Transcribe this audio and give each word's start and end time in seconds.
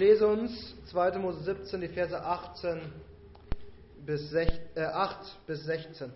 lese 0.00 0.26
uns 0.26 0.74
2. 0.92 1.18
Mose 1.18 1.42
17, 1.42 1.78
die 1.82 1.88
Verse 1.88 2.18
18 2.18 2.80
bis 4.06 4.30
6, 4.30 4.52
äh, 4.74 4.80
8 4.80 5.46
bis 5.46 5.62
16. 5.64 6.10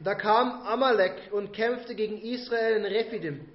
Da 0.00 0.14
kam 0.14 0.60
Amalek 0.62 1.32
und 1.32 1.54
kämpfte 1.54 1.94
gegen 1.94 2.18
Israel 2.18 2.76
in 2.76 2.84
Rephidim. 2.84 3.48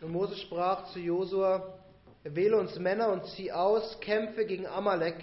Und 0.00 0.12
Mose 0.12 0.36
sprach 0.36 0.92
zu 0.92 1.00
Josua, 1.00 1.74
wähle 2.22 2.56
uns 2.56 2.78
Männer 2.78 3.08
und 3.08 3.26
zieh 3.26 3.50
aus, 3.50 3.98
kämpfe 4.00 4.46
gegen 4.46 4.68
Amalek. 4.68 5.16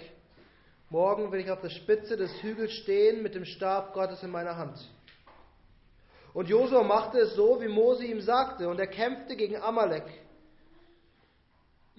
Morgen 0.90 1.32
will 1.32 1.40
ich 1.40 1.50
auf 1.50 1.62
der 1.62 1.70
Spitze 1.70 2.18
des 2.18 2.30
Hügels 2.42 2.72
stehen 2.72 3.22
mit 3.22 3.34
dem 3.34 3.46
Stab 3.46 3.94
Gottes 3.94 4.22
in 4.22 4.30
meiner 4.30 4.56
Hand. 4.58 4.78
Und 6.34 6.50
Josua 6.50 6.82
machte 6.82 7.20
es 7.20 7.34
so, 7.34 7.58
wie 7.62 7.68
Mose 7.68 8.04
ihm 8.04 8.20
sagte, 8.20 8.68
und 8.68 8.78
er 8.78 8.86
kämpfte 8.86 9.34
gegen 9.34 9.56
Amalek. 9.56 10.04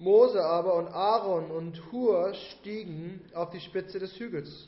Mose 0.00 0.42
aber 0.42 0.76
und 0.76 0.88
Aaron 0.88 1.50
und 1.50 1.92
Hur 1.92 2.32
stiegen 2.32 3.20
auf 3.34 3.50
die 3.50 3.60
Spitze 3.60 3.98
des 3.98 4.18
Hügels. 4.18 4.66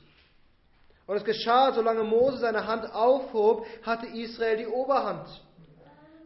Und 1.06 1.16
es 1.16 1.24
geschah, 1.24 1.72
solange 1.72 2.04
Mose 2.04 2.36
seine 2.36 2.66
Hand 2.66 2.92
aufhob, 2.94 3.66
hatte 3.82 4.06
Israel 4.06 4.58
die 4.58 4.66
Oberhand. 4.66 5.26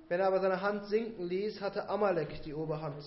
Wenn 0.08 0.18
er 0.18 0.26
aber 0.26 0.40
seine 0.40 0.60
Hand 0.60 0.86
sinken 0.86 1.24
ließ, 1.24 1.60
hatte 1.60 1.88
Amalek 1.88 2.42
die 2.42 2.52
Oberhand. 2.52 3.04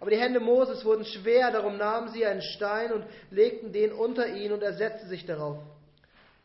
Aber 0.00 0.10
die 0.10 0.18
Hände 0.18 0.38
Moses 0.38 0.84
wurden 0.84 1.06
schwer, 1.06 1.50
darum 1.50 1.78
nahmen 1.78 2.08
sie 2.08 2.26
einen 2.26 2.42
Stein 2.42 2.92
und 2.92 3.04
legten 3.30 3.72
den 3.72 3.92
unter 3.92 4.28
ihn 4.28 4.52
und 4.52 4.62
er 4.62 4.74
setzte 4.74 5.08
sich 5.08 5.24
darauf. 5.24 5.58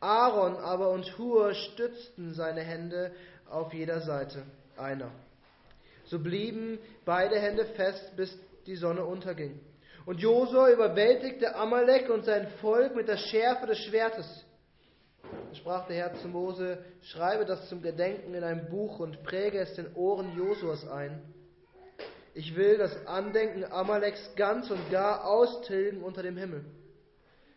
Aaron 0.00 0.56
aber 0.56 0.90
und 0.90 1.18
Hur 1.18 1.52
stützten 1.52 2.32
seine 2.32 2.62
Hände 2.62 3.12
auf 3.50 3.74
jeder 3.74 4.00
Seite 4.00 4.44
einer. 4.78 5.10
So 6.06 6.18
blieben 6.18 6.78
beide 7.04 7.38
Hände 7.38 7.64
fest, 7.64 8.16
bis 8.16 8.36
die 8.66 8.76
Sonne 8.76 9.04
unterging. 9.04 9.60
Und 10.04 10.20
Josua 10.20 10.70
überwältigte 10.70 11.54
Amalek 11.56 12.08
und 12.10 12.24
sein 12.24 12.46
Volk 12.60 12.94
mit 12.94 13.08
der 13.08 13.16
Schärfe 13.16 13.66
des 13.66 13.78
Schwertes. 13.78 14.44
Da 15.22 15.54
sprach 15.56 15.86
der 15.88 15.96
Herr 15.96 16.14
zu 16.14 16.28
Mose, 16.28 16.78
schreibe 17.02 17.44
das 17.44 17.68
zum 17.68 17.82
Gedenken 17.82 18.34
in 18.34 18.44
ein 18.44 18.68
Buch 18.68 19.00
und 19.00 19.24
präge 19.24 19.58
es 19.58 19.74
den 19.74 19.92
Ohren 19.94 20.36
Josuas 20.36 20.88
ein. 20.88 21.20
Ich 22.34 22.54
will 22.54 22.78
das 22.78 23.06
Andenken 23.06 23.64
Amaleks 23.64 24.34
ganz 24.36 24.70
und 24.70 24.90
gar 24.90 25.26
austilgen 25.26 26.02
unter 26.02 26.22
dem 26.22 26.36
Himmel. 26.36 26.64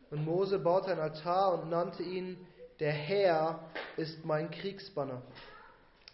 Und 0.10 0.26
Mose 0.26 0.58
baute 0.58 0.92
ein 0.92 1.00
Altar 1.00 1.54
und 1.54 1.70
nannte 1.70 2.02
ihn, 2.02 2.38
der 2.80 2.94
Herr 2.94 3.70
ist 3.98 4.26
mein 4.26 4.50
Kriegsbanner. 4.50 5.22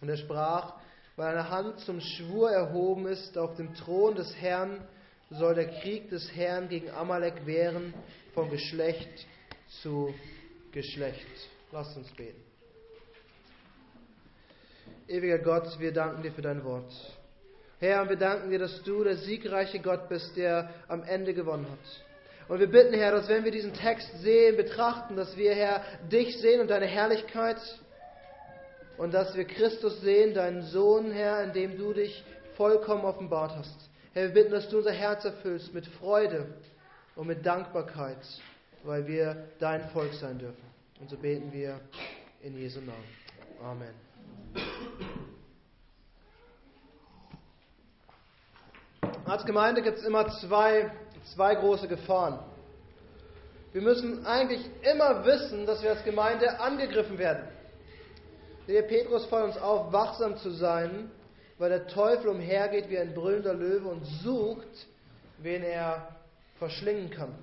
Und 0.02 0.08
er 0.10 0.16
sprach, 0.18 0.74
weil 1.16 1.28
eine 1.28 1.48
Hand 1.48 1.80
zum 1.80 2.00
Schwur 2.00 2.50
erhoben 2.50 3.06
ist 3.06 3.36
auf 3.38 3.56
dem 3.56 3.74
Thron 3.74 4.14
des 4.14 4.34
Herrn, 4.36 4.86
soll 5.30 5.54
der 5.54 5.68
Krieg 5.80 6.10
des 6.10 6.30
Herrn 6.36 6.68
gegen 6.68 6.90
Amalek 6.90 7.46
wehren, 7.46 7.94
von 8.34 8.50
Geschlecht 8.50 9.26
zu 9.82 10.14
Geschlecht. 10.72 11.26
Lasst 11.72 11.96
uns 11.96 12.10
beten. 12.12 12.42
Ewiger 15.08 15.38
Gott, 15.38 15.78
wir 15.78 15.92
danken 15.92 16.22
dir 16.22 16.32
für 16.32 16.42
dein 16.42 16.62
Wort. 16.64 16.92
Herr, 17.78 18.08
wir 18.08 18.16
danken 18.16 18.50
dir, 18.50 18.58
dass 18.58 18.82
du 18.82 19.04
der 19.04 19.16
siegreiche 19.16 19.80
Gott 19.80 20.08
bist, 20.08 20.36
der 20.36 20.70
am 20.88 21.02
Ende 21.02 21.32
gewonnen 21.32 21.66
hat. 21.70 22.48
Und 22.48 22.60
wir 22.60 22.68
bitten, 22.68 22.94
Herr, 22.94 23.12
dass 23.12 23.28
wenn 23.28 23.44
wir 23.44 23.50
diesen 23.50 23.74
Text 23.74 24.20
sehen, 24.20 24.56
betrachten, 24.56 25.16
dass 25.16 25.36
wir, 25.36 25.54
Herr, 25.54 25.82
dich 26.10 26.38
sehen 26.38 26.60
und 26.60 26.68
deine 26.68 26.86
Herrlichkeit 26.86 27.58
und 28.98 29.12
dass 29.12 29.34
wir 29.34 29.44
Christus 29.44 30.00
sehen, 30.00 30.34
deinen 30.34 30.62
Sohn, 30.62 31.10
Herr, 31.10 31.42
in 31.44 31.52
dem 31.52 31.76
du 31.76 31.92
dich 31.92 32.24
vollkommen 32.56 33.04
offenbart 33.04 33.54
hast. 33.56 33.90
Herr, 34.14 34.28
wir 34.28 34.34
bitten, 34.34 34.52
dass 34.52 34.68
du 34.68 34.78
unser 34.78 34.92
Herz 34.92 35.24
erfüllst 35.24 35.74
mit 35.74 35.86
Freude 35.86 36.46
und 37.14 37.26
mit 37.26 37.44
Dankbarkeit, 37.44 38.18
weil 38.82 39.06
wir 39.06 39.48
dein 39.58 39.88
Volk 39.90 40.14
sein 40.14 40.38
dürfen. 40.38 40.64
Und 41.00 41.10
so 41.10 41.16
beten 41.16 41.52
wir 41.52 41.78
in 42.42 42.56
Jesu 42.56 42.80
Namen. 42.80 43.04
Amen. 43.62 43.94
Als 49.26 49.44
Gemeinde 49.44 49.82
gibt 49.82 49.98
es 49.98 50.04
immer 50.04 50.28
zwei, 50.40 50.90
zwei 51.34 51.54
große 51.56 51.88
Gefahren. 51.88 52.38
Wir 53.72 53.82
müssen 53.82 54.24
eigentlich 54.24 54.64
immer 54.90 55.26
wissen, 55.26 55.66
dass 55.66 55.82
wir 55.82 55.90
als 55.90 56.04
Gemeinde 56.04 56.60
angegriffen 56.60 57.18
werden. 57.18 57.46
Der 58.68 58.82
Petrus 58.82 59.26
fordert 59.26 59.54
uns 59.54 59.58
auf, 59.58 59.92
wachsam 59.92 60.36
zu 60.38 60.50
sein 60.50 61.10
weil 61.58 61.70
der 61.70 61.86
Teufel 61.86 62.28
umhergeht 62.28 62.90
wie 62.90 62.98
ein 62.98 63.14
brüllender 63.14 63.54
Löwe 63.54 63.88
und 63.88 64.04
sucht, 64.22 64.86
wen 65.38 65.62
er 65.62 66.08
verschlingen 66.58 67.10
kann. 67.10 67.34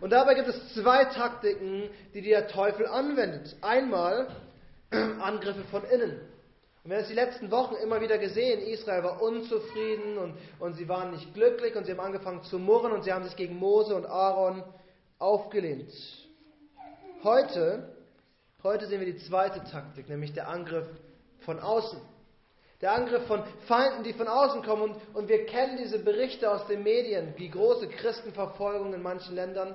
Und 0.00 0.10
dabei 0.10 0.34
gibt 0.34 0.48
es 0.48 0.74
zwei 0.74 1.04
Taktiken, 1.06 1.90
die 2.14 2.22
der 2.22 2.48
Teufel 2.48 2.86
anwendet. 2.86 3.56
Einmal 3.62 4.28
Angriffe 4.90 5.64
von 5.70 5.82
innen. 5.84 6.20
Und 6.84 6.90
wir 6.90 6.96
haben 6.96 7.02
es 7.02 7.08
die 7.08 7.14
letzten 7.14 7.50
Wochen 7.50 7.74
immer 7.82 8.00
wieder 8.00 8.18
gesehen, 8.18 8.60
Israel 8.60 9.02
war 9.02 9.20
unzufrieden 9.20 10.16
und, 10.18 10.34
und 10.60 10.74
sie 10.76 10.88
waren 10.88 11.10
nicht 11.10 11.34
glücklich 11.34 11.74
und 11.74 11.84
sie 11.84 11.92
haben 11.92 12.00
angefangen 12.00 12.42
zu 12.44 12.58
murren 12.58 12.92
und 12.92 13.02
sie 13.02 13.12
haben 13.12 13.24
sich 13.24 13.36
gegen 13.36 13.56
Mose 13.56 13.94
und 13.94 14.06
Aaron 14.06 14.62
aufgelehnt. 15.18 15.92
Heute, 17.24 17.97
heute 18.64 18.88
sehen 18.88 18.98
wir 18.98 19.12
die 19.12 19.18
zweite 19.18 19.62
Taktik, 19.70 20.08
nämlich 20.08 20.32
der 20.32 20.48
Angriff 20.48 20.86
von 21.40 21.60
außen. 21.60 22.00
Der 22.80 22.92
Angriff 22.92 23.24
von 23.28 23.44
Feinden, 23.68 24.02
die 24.02 24.12
von 24.12 24.26
außen 24.26 24.62
kommen. 24.62 24.82
Und, 24.82 24.96
und 25.14 25.28
wir 25.28 25.46
kennen 25.46 25.76
diese 25.78 26.00
Berichte 26.00 26.50
aus 26.50 26.66
den 26.66 26.82
Medien, 26.82 27.34
die 27.38 27.50
große 27.50 27.86
Christenverfolgung 27.88 28.94
in 28.94 29.02
manchen 29.02 29.36
Ländern, 29.36 29.74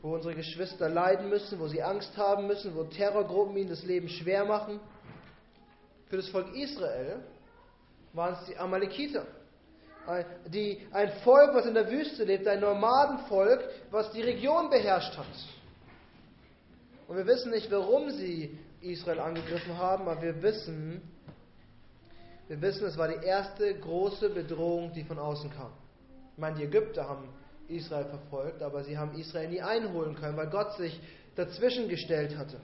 wo 0.00 0.14
unsere 0.14 0.34
Geschwister 0.34 0.88
leiden 0.88 1.28
müssen, 1.28 1.60
wo 1.60 1.68
sie 1.68 1.82
Angst 1.82 2.16
haben 2.16 2.46
müssen, 2.46 2.74
wo 2.74 2.84
Terrorgruppen 2.84 3.56
ihnen 3.58 3.68
das 3.68 3.84
Leben 3.84 4.08
schwer 4.08 4.46
machen. 4.46 4.80
Für 6.08 6.16
das 6.16 6.28
Volk 6.28 6.54
Israel 6.54 7.22
waren 8.14 8.34
es 8.34 8.46
die 8.46 8.56
Amalekiter. 8.56 9.26
Die, 10.46 10.86
ein 10.92 11.12
Volk, 11.24 11.54
was 11.54 11.66
in 11.66 11.74
der 11.74 11.90
Wüste 11.90 12.24
lebt, 12.24 12.48
ein 12.48 12.60
Nomadenvolk, 12.60 13.68
was 13.90 14.10
die 14.12 14.22
Region 14.22 14.70
beherrscht 14.70 15.16
hat. 15.16 15.26
Und 17.12 17.18
wir 17.18 17.26
wissen 17.26 17.50
nicht, 17.50 17.70
warum 17.70 18.08
sie 18.08 18.56
Israel 18.80 19.20
angegriffen 19.20 19.76
haben, 19.76 20.08
aber 20.08 20.22
wir 20.22 20.42
wissen, 20.42 21.02
wir 22.48 22.62
wissen, 22.62 22.86
es 22.86 22.96
war 22.96 23.06
die 23.06 23.22
erste 23.22 23.78
große 23.78 24.30
Bedrohung, 24.30 24.94
die 24.94 25.04
von 25.04 25.18
außen 25.18 25.50
kam. 25.50 25.72
Ich 26.32 26.38
meine, 26.38 26.56
die 26.56 26.64
Ägypter 26.64 27.06
haben 27.06 27.28
Israel 27.68 28.06
verfolgt, 28.06 28.62
aber 28.62 28.82
sie 28.82 28.96
haben 28.96 29.14
Israel 29.18 29.50
nie 29.50 29.60
einholen 29.60 30.14
können, 30.14 30.38
weil 30.38 30.46
Gott 30.46 30.74
sich 30.78 30.98
dazwischen 31.36 31.86
gestellt 31.86 32.34
hatte. 32.38 32.56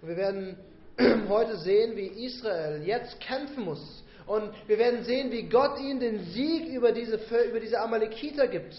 Und 0.00 0.08
wir 0.08 0.16
werden 0.16 0.56
heute 1.28 1.56
sehen, 1.56 1.96
wie 1.96 2.24
Israel 2.24 2.84
jetzt 2.84 3.18
kämpfen 3.18 3.64
muss. 3.64 4.04
Und 4.26 4.52
wir 4.68 4.78
werden 4.78 5.02
sehen, 5.02 5.32
wie 5.32 5.48
Gott 5.48 5.80
ihnen 5.80 5.98
den 5.98 6.20
Sieg 6.26 6.68
über 6.68 6.92
diese, 6.92 7.16
über 7.50 7.58
diese 7.58 7.80
Amalekiter 7.80 8.46
gibt. 8.46 8.76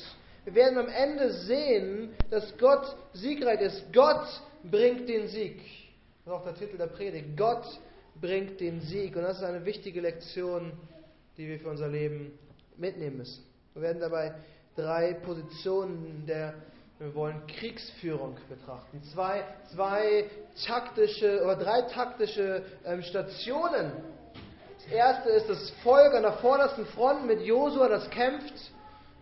Wir 0.47 0.55
werden 0.55 0.77
am 0.77 0.87
Ende 0.87 1.33
sehen, 1.33 2.15
dass 2.29 2.57
Gott 2.57 2.95
siegreich 3.11 3.59
ist. 3.59 3.83
Gott 3.91 4.25
bringt 4.63 5.09
den 5.09 5.27
Sieg. 5.27 5.57
Das 6.23 6.33
ist 6.33 6.39
auch 6.39 6.43
der 6.45 6.55
Titel 6.55 6.77
der 6.77 6.87
Predigt. 6.87 7.35
Gott 7.35 7.65
bringt 8.21 8.57
den 8.61 8.79
Sieg. 8.79 9.17
Und 9.17 9.23
das 9.23 9.39
ist 9.39 9.43
eine 9.43 9.65
wichtige 9.65 9.99
Lektion, 9.99 10.71
die 11.35 11.49
wir 11.49 11.59
für 11.59 11.69
unser 11.69 11.89
Leben 11.89 12.39
mitnehmen 12.77 13.17
müssen. 13.17 13.43
Wir 13.73 13.81
werden 13.81 13.99
dabei 13.99 14.35
drei 14.77 15.15
Positionen 15.15 16.23
der, 16.25 16.53
wir 16.99 17.13
wollen 17.13 17.45
Kriegsführung 17.47 18.37
betrachten. 18.47 19.03
Zwei, 19.13 19.43
zwei 19.75 20.29
taktische 20.65 21.43
oder 21.43 21.57
drei 21.57 21.81
taktische 21.81 22.63
ähm, 22.85 23.01
Stationen. 23.01 23.91
Das 24.77 24.93
erste 24.93 25.29
ist 25.29 25.49
das 25.49 25.71
Volk 25.83 26.13
an 26.13 26.21
der 26.21 26.37
vordersten 26.37 26.85
Front 26.85 27.27
mit 27.27 27.41
Josua, 27.41 27.89
das 27.89 28.09
kämpft. 28.11 28.71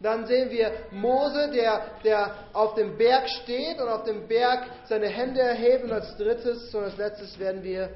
Dann 0.06 0.28
sehen 0.28 0.52
wir 0.52 0.72
Mose, 0.92 1.50
der, 1.52 1.82
der 2.04 2.36
auf 2.54 2.76
dem 2.76 2.96
Berg 2.96 3.28
steht 3.28 3.82
und 3.82 3.88
auf 3.88 4.04
dem 4.04 4.28
Berg 4.28 4.70
seine 4.88 5.08
Hände 5.08 5.42
erhebt. 5.42 5.84
Und 5.84 5.92
als 5.92 6.16
drittes 6.16 6.76
und 6.76 6.84
als 6.84 6.96
letztes 6.96 7.40
werden 7.40 7.64
wir 7.64 7.90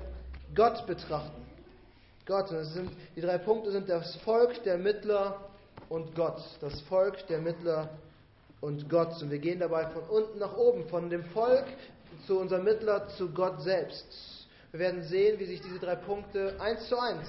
Gott 0.55 0.87
betrachten. 0.87 1.45
Gott. 2.25 2.49
Und 2.49 2.63
sind, 2.63 2.89
die 3.15 3.21
drei 3.21 3.37
Punkte 3.37 3.69
sind 3.71 3.87
das 3.87 4.15
Volk, 4.25 4.63
der 4.63 4.79
Mittler 4.79 5.51
und 5.87 6.15
Gott. 6.15 6.41
Das 6.61 6.81
Volk, 6.81 7.27
der 7.27 7.41
Mittler 7.41 7.91
und 8.59 8.89
Gott. 8.89 9.21
Und 9.21 9.29
wir 9.29 9.37
gehen 9.37 9.59
dabei 9.59 9.85
von 9.89 10.01
unten 10.05 10.39
nach 10.39 10.57
oben, 10.57 10.89
von 10.89 11.11
dem 11.11 11.25
Volk 11.25 11.65
zu 12.25 12.39
unserem 12.39 12.63
Mittler 12.63 13.07
zu 13.17 13.29
Gott 13.29 13.61
selbst. 13.61 14.47
Wir 14.71 14.79
werden 14.79 15.03
sehen, 15.03 15.37
wie 15.37 15.45
sich 15.45 15.61
diese 15.61 15.77
drei 15.77 15.95
Punkte 15.95 16.55
eins 16.59 16.89
zu 16.89 16.97
eins 16.97 17.27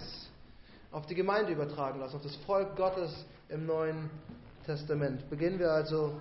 auf 0.90 1.04
die 1.04 1.14
Gemeinde 1.14 1.52
übertragen 1.52 2.00
lassen, 2.00 2.16
auf 2.16 2.22
das 2.22 2.36
Volk 2.46 2.76
Gottes 2.76 3.12
im 3.50 3.66
Neuen 3.66 4.08
Testament. 4.66 5.28
Beginnen 5.30 5.58
wir 5.58 5.70
also 5.70 6.20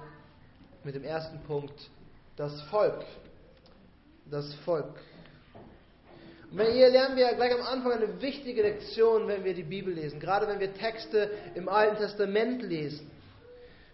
mit 0.84 0.96
dem 0.96 1.04
ersten 1.04 1.40
Punkt, 1.44 1.90
das 2.36 2.62
Volk. 2.64 3.06
Das 4.30 4.54
Volk. 4.66 4.96
Und 6.52 6.62
hier 6.62 6.90
lernen 6.90 7.16
wir 7.16 7.32
gleich 7.34 7.54
am 7.54 7.62
Anfang 7.62 7.92
eine 7.92 8.22
wichtige 8.22 8.64
Lektion, 8.64 9.28
wenn 9.28 9.44
wir 9.44 9.54
die 9.54 9.64
Bibel 9.64 9.94
lesen, 9.94 10.20
gerade 10.20 10.48
wenn 10.48 10.60
wir 10.60 10.74
Texte 10.74 11.30
im 11.54 11.70
Alten 11.70 11.98
Testament 11.98 12.64
lesen. 12.64 13.10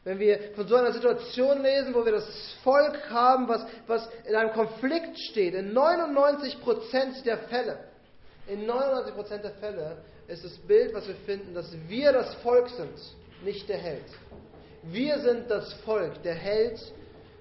Wenn 0.05 0.19
wir 0.19 0.39
von 0.55 0.67
so 0.67 0.75
einer 0.75 0.93
Situation 0.93 1.63
lesen, 1.63 1.93
wo 1.93 2.05
wir 2.05 2.11
das 2.13 2.27
Volk 2.63 3.09
haben, 3.09 3.47
was, 3.47 3.65
was 3.87 4.07
in 4.25 4.35
einem 4.35 4.51
Konflikt 4.51 5.17
steht, 5.19 5.55
in 5.55 5.73
99% 5.73 7.23
der 7.23 7.39
Fälle, 7.39 7.79
in 8.47 8.69
99% 8.69 9.37
der 9.39 9.51
Fälle 9.53 9.97
ist 10.27 10.45
das 10.45 10.55
Bild, 10.59 10.93
was 10.93 11.07
wir 11.07 11.15
finden, 11.25 11.53
dass 11.53 11.75
wir 11.87 12.11
das 12.11 12.35
Volk 12.35 12.69
sind, 12.69 12.93
nicht 13.43 13.67
der 13.67 13.77
Held. 13.77 14.05
Wir 14.91 15.19
sind 15.19 15.49
das 15.49 15.73
Volk. 15.85 16.21
Der 16.23 16.35
Held 16.35 16.79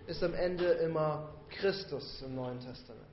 ist 0.07 0.23
am 0.23 0.35
Ende 0.35 0.65
immer 0.65 1.35
Christus 1.51 2.23
im 2.25 2.35
Neuen 2.35 2.59
Testament. 2.61 3.05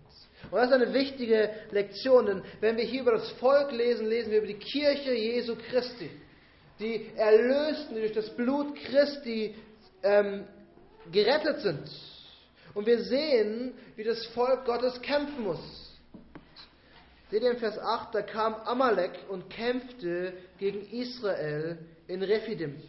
Und 0.49 0.57
das 0.57 0.67
ist 0.67 0.73
eine 0.73 0.93
wichtige 0.93 1.49
Lektion, 1.71 2.25
denn 2.25 2.43
wenn 2.61 2.77
wir 2.77 2.83
hier 2.83 3.01
über 3.01 3.11
das 3.11 3.29
Volk 3.33 3.71
lesen, 3.71 4.07
lesen 4.07 4.31
wir 4.31 4.39
über 4.39 4.47
die 4.47 4.55
Kirche 4.55 5.13
Jesu 5.13 5.55
Christi. 5.55 6.09
Die 6.79 7.11
Erlösten, 7.15 7.95
die 7.95 8.01
durch 8.01 8.13
das 8.13 8.29
Blut 8.31 8.75
Christi 8.75 9.55
ähm, 10.01 10.45
gerettet 11.11 11.59
sind. 11.61 11.91
Und 12.73 12.87
wir 12.87 13.03
sehen, 13.03 13.73
wie 13.95 14.03
das 14.03 14.25
Volk 14.27 14.65
Gottes 14.65 14.99
kämpfen 15.01 15.43
muss. 15.43 15.99
Seht 17.29 17.43
ihr 17.43 17.51
in 17.51 17.57
Vers 17.57 17.77
8, 17.77 18.15
da 18.15 18.21
kam 18.21 18.55
Amalek 18.55 19.11
und 19.29 19.49
kämpfte 19.49 20.33
gegen 20.57 20.81
Israel 20.89 21.77
in 22.07 22.23
Rephidim. 22.23 22.81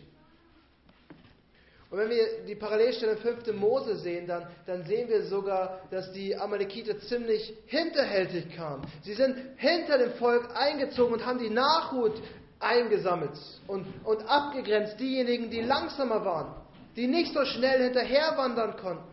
Und 1.93 1.99
wenn 1.99 2.09
wir 2.09 2.25
die 2.49 2.55
Parallelstelle 2.55 3.12
in 3.12 3.19
5. 3.19 3.53
Mose 3.53 3.97
sehen, 3.97 4.27
dann, 4.27 4.47
dann 4.65 4.83
sehen 4.85 5.11
wir 5.11 5.25
sogar, 5.25 5.81
dass 5.91 6.11
die 6.12 6.35
Amalekiter 6.35 6.99
ziemlich 7.00 7.55
hinterhältig 7.67 8.56
kamen. 8.56 8.83
Sie 9.03 9.12
sind 9.12 9.37
hinter 9.59 9.99
dem 9.99 10.12
Volk 10.12 10.49
eingezogen 10.56 11.12
und 11.12 11.27
haben 11.27 11.39
die 11.39 11.50
Nachhut 11.50 12.15
eingesammelt 12.61 13.39
und, 13.67 13.85
und 14.05 14.27
abgegrenzt, 14.27 14.99
diejenigen, 15.00 15.50
die 15.50 15.61
langsamer 15.61 16.25
waren, 16.25 16.55
die 16.97 17.06
nicht 17.06 17.35
so 17.35 17.44
schnell 17.44 17.83
hinterherwandern 17.83 18.79
konnten, 18.79 19.05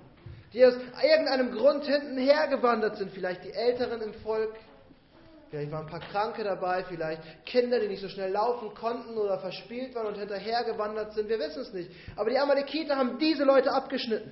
die 0.53 0.65
aus 0.65 0.75
irgendeinem 1.03 1.51
Grund 1.51 1.83
hinten 1.83 2.17
hergewandert 2.17 2.95
sind, 2.95 3.11
vielleicht 3.11 3.43
die 3.43 3.51
Älteren 3.51 4.01
im 4.01 4.13
Volk, 4.13 4.53
Vielleicht 5.49 5.71
waren 5.71 5.85
ein 5.85 5.89
paar 5.89 5.99
Kranke 5.99 6.43
dabei, 6.43 6.83
vielleicht 6.83 7.23
Kinder, 7.45 7.79
die 7.79 7.87
nicht 7.87 8.01
so 8.01 8.09
schnell 8.09 8.31
laufen 8.31 8.73
konnten 8.75 9.17
oder 9.17 9.39
verspielt 9.39 9.95
waren 9.95 10.07
und 10.07 10.17
hinterhergewandert 10.17 11.13
sind. 11.13 11.27
Wir 11.27 11.39
wissen 11.39 11.61
es 11.63 11.73
nicht. 11.73 11.89
Aber 12.15 12.29
die 12.29 12.37
Amalekiter 12.37 12.95
haben 12.95 13.17
diese 13.17 13.45
Leute 13.45 13.71
abgeschnitten. 13.71 14.31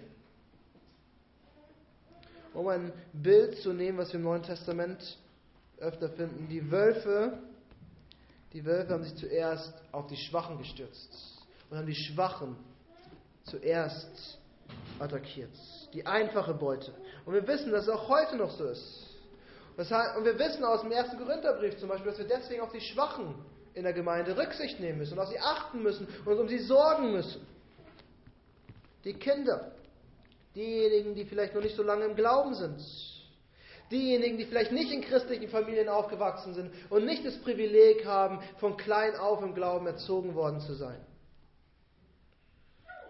Um 2.53 2.67
ein 2.67 2.93
Bild 3.13 3.57
zu 3.59 3.73
nehmen, 3.73 3.97
was 3.97 4.09
wir 4.09 4.19
im 4.19 4.25
Neuen 4.25 4.43
Testament 4.43 5.17
öfter 5.79 6.09
finden. 6.09 6.47
Die 6.49 6.71
Wölfe, 6.71 7.39
die 8.53 8.63
Wölfe 8.63 8.93
haben 8.93 9.03
sich 9.03 9.15
zuerst 9.15 9.73
auf 9.91 10.05
die 10.07 10.17
Schwachen 10.17 10.59
gestürzt 10.59 11.47
und 11.69 11.77
haben 11.77 11.87
die 11.87 11.95
Schwachen 11.95 12.55
zuerst 13.43 14.39
attackiert. 14.99 15.51
Die 15.93 16.05
einfache 16.05 16.53
Beute. 16.53 16.93
Und 17.25 17.33
wir 17.33 17.47
wissen, 17.47 17.71
dass 17.71 17.83
es 17.83 17.89
auch 17.89 18.07
heute 18.07 18.35
noch 18.35 18.51
so 18.51 18.65
ist. 18.65 19.06
Und 19.77 20.25
wir 20.25 20.39
wissen 20.39 20.63
aus 20.63 20.81
dem 20.81 20.91
ersten 20.91 21.17
Korintherbrief 21.19 21.77
zum 21.77 21.89
Beispiel, 21.89 22.09
dass 22.09 22.17
wir 22.17 22.27
deswegen 22.27 22.61
auf 22.61 22.71
die 22.71 22.81
Schwachen 22.81 23.35
in 23.75 23.83
der 23.83 23.93
Gemeinde 23.93 24.35
Rücksicht 24.35 24.79
nehmen 24.79 24.97
müssen 24.97 25.13
und 25.13 25.19
auf 25.19 25.29
sie 25.29 25.39
achten 25.39 25.83
müssen 25.83 26.07
und 26.25 26.39
um 26.39 26.47
sie 26.47 26.57
sorgen 26.57 27.11
müssen. 27.11 27.45
Die 29.03 29.13
Kinder, 29.13 29.71
diejenigen, 30.55 31.13
die 31.13 31.25
vielleicht 31.25 31.53
noch 31.53 31.61
nicht 31.61 31.75
so 31.75 31.83
lange 31.83 32.05
im 32.05 32.15
Glauben 32.15 32.55
sind, 32.55 32.81
diejenigen, 33.91 34.39
die 34.39 34.45
vielleicht 34.45 34.71
nicht 34.71 34.91
in 34.91 35.01
christlichen 35.01 35.47
Familien 35.47 35.89
aufgewachsen 35.89 36.55
sind 36.55 36.71
und 36.89 37.05
nicht 37.05 37.23
das 37.23 37.37
Privileg 37.37 38.03
haben, 38.03 38.41
von 38.59 38.77
klein 38.77 39.15
auf 39.15 39.43
im 39.43 39.53
Glauben 39.53 39.85
erzogen 39.85 40.33
worden 40.33 40.59
zu 40.59 40.73
sein. 40.73 40.99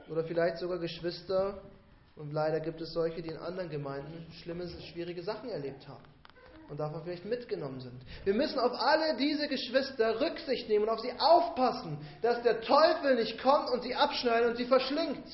Oder 0.09 0.25
vielleicht 0.25 0.57
sogar 0.57 0.79
Geschwister, 0.79 1.61
und 2.17 2.33
leider 2.33 2.59
gibt 2.59 2.81
es 2.81 2.91
solche, 2.91 3.21
die 3.21 3.29
in 3.29 3.37
anderen 3.37 3.69
Gemeinden 3.69 4.27
schlimme, 4.41 4.67
schwierige 4.91 5.23
Sachen 5.23 5.49
erlebt 5.49 5.87
haben 5.87 6.03
und 6.69 6.79
davon 6.79 7.01
vielleicht 7.03 7.25
mitgenommen 7.25 7.79
sind. 7.79 8.01
Wir 8.23 8.33
müssen 8.33 8.59
auf 8.59 8.73
alle 8.73 9.15
diese 9.17 9.47
Geschwister 9.47 10.19
Rücksicht 10.19 10.67
nehmen 10.67 10.83
und 10.83 10.89
auf 10.89 10.99
sie 10.99 11.13
aufpassen, 11.17 11.97
dass 12.21 12.41
der 12.43 12.61
Teufel 12.61 13.15
nicht 13.15 13.41
kommt 13.41 13.69
und 13.69 13.83
sie 13.83 13.95
abschneidet 13.95 14.49
und 14.49 14.57
sie 14.57 14.65
verschlingt. 14.65 15.25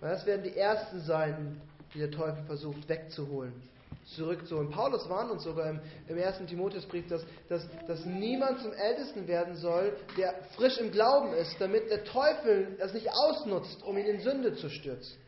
Weil 0.00 0.12
das 0.12 0.24
werden 0.24 0.42
die 0.42 0.56
ersten 0.56 1.00
sein, 1.00 1.60
die 1.92 1.98
der 1.98 2.10
Teufel 2.10 2.42
versucht 2.44 2.88
wegzuholen, 2.88 3.52
zurückzuholen. 4.16 4.70
Paulus 4.70 5.06
warnt 5.10 5.30
uns 5.30 5.42
sogar 5.42 5.68
im, 5.68 5.80
im 6.08 6.16
ersten 6.16 6.46
Timotheusbrief, 6.46 7.06
dass, 7.08 7.22
dass, 7.50 7.66
dass 7.86 8.06
niemand 8.06 8.60
zum 8.60 8.72
Ältesten 8.72 9.28
werden 9.28 9.56
soll, 9.56 9.94
der 10.16 10.34
frisch 10.56 10.78
im 10.78 10.90
Glauben 10.90 11.34
ist, 11.34 11.54
damit 11.60 11.90
der 11.90 12.04
Teufel 12.04 12.76
das 12.78 12.94
nicht 12.94 13.10
ausnutzt, 13.10 13.82
um 13.82 13.98
ihn 13.98 14.06
in 14.06 14.20
Sünde 14.20 14.54
zu 14.54 14.70
stürzen. 14.70 15.18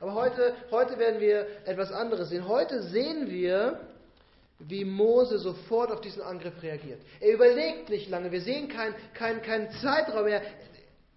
Aber 0.00 0.14
heute, 0.14 0.54
heute 0.70 0.98
werden 0.98 1.20
wir 1.20 1.46
etwas 1.64 1.90
anderes 1.90 2.28
sehen. 2.28 2.46
Heute 2.46 2.82
sehen 2.82 3.30
wir, 3.30 3.80
wie 4.58 4.84
Mose 4.84 5.38
sofort 5.38 5.90
auf 5.90 6.00
diesen 6.00 6.22
Angriff 6.22 6.62
reagiert. 6.62 7.00
Er 7.20 7.34
überlegt 7.34 7.88
nicht 7.88 8.08
lange. 8.10 8.30
Wir 8.32 8.40
sehen 8.40 8.68
keinen 8.68 8.94
kein, 9.14 9.42
kein 9.42 9.70
Zeitraum 9.72 10.24
mehr. 10.24 10.42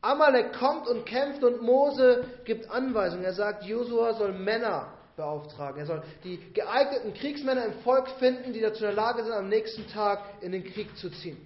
Amalek 0.02 0.54
kommt 0.54 0.88
und 0.88 1.06
kämpft 1.06 1.44
und 1.44 1.62
Mose 1.62 2.24
gibt 2.46 2.70
Anweisungen. 2.70 3.26
Er 3.26 3.34
sagt, 3.34 3.66
Josua 3.66 4.14
soll 4.14 4.32
Männer 4.32 4.94
beauftragen. 5.18 5.82
Er 5.82 5.86
soll 5.86 6.04
die 6.24 6.40
geeigneten 6.54 7.14
Kriegsmänner 7.14 7.66
im 7.66 7.74
Volk 7.82 8.10
finden, 8.12 8.54
die 8.54 8.62
dazu 8.62 8.86
in 8.86 8.92
der 8.92 8.94
Lage 8.94 9.24
sind, 9.24 9.34
am 9.34 9.50
nächsten 9.50 9.88
Tag 9.90 10.24
in 10.40 10.54
den 10.54 10.64
Krieg 10.64 10.96
zu 10.98 11.10
ziehen. 11.10 11.38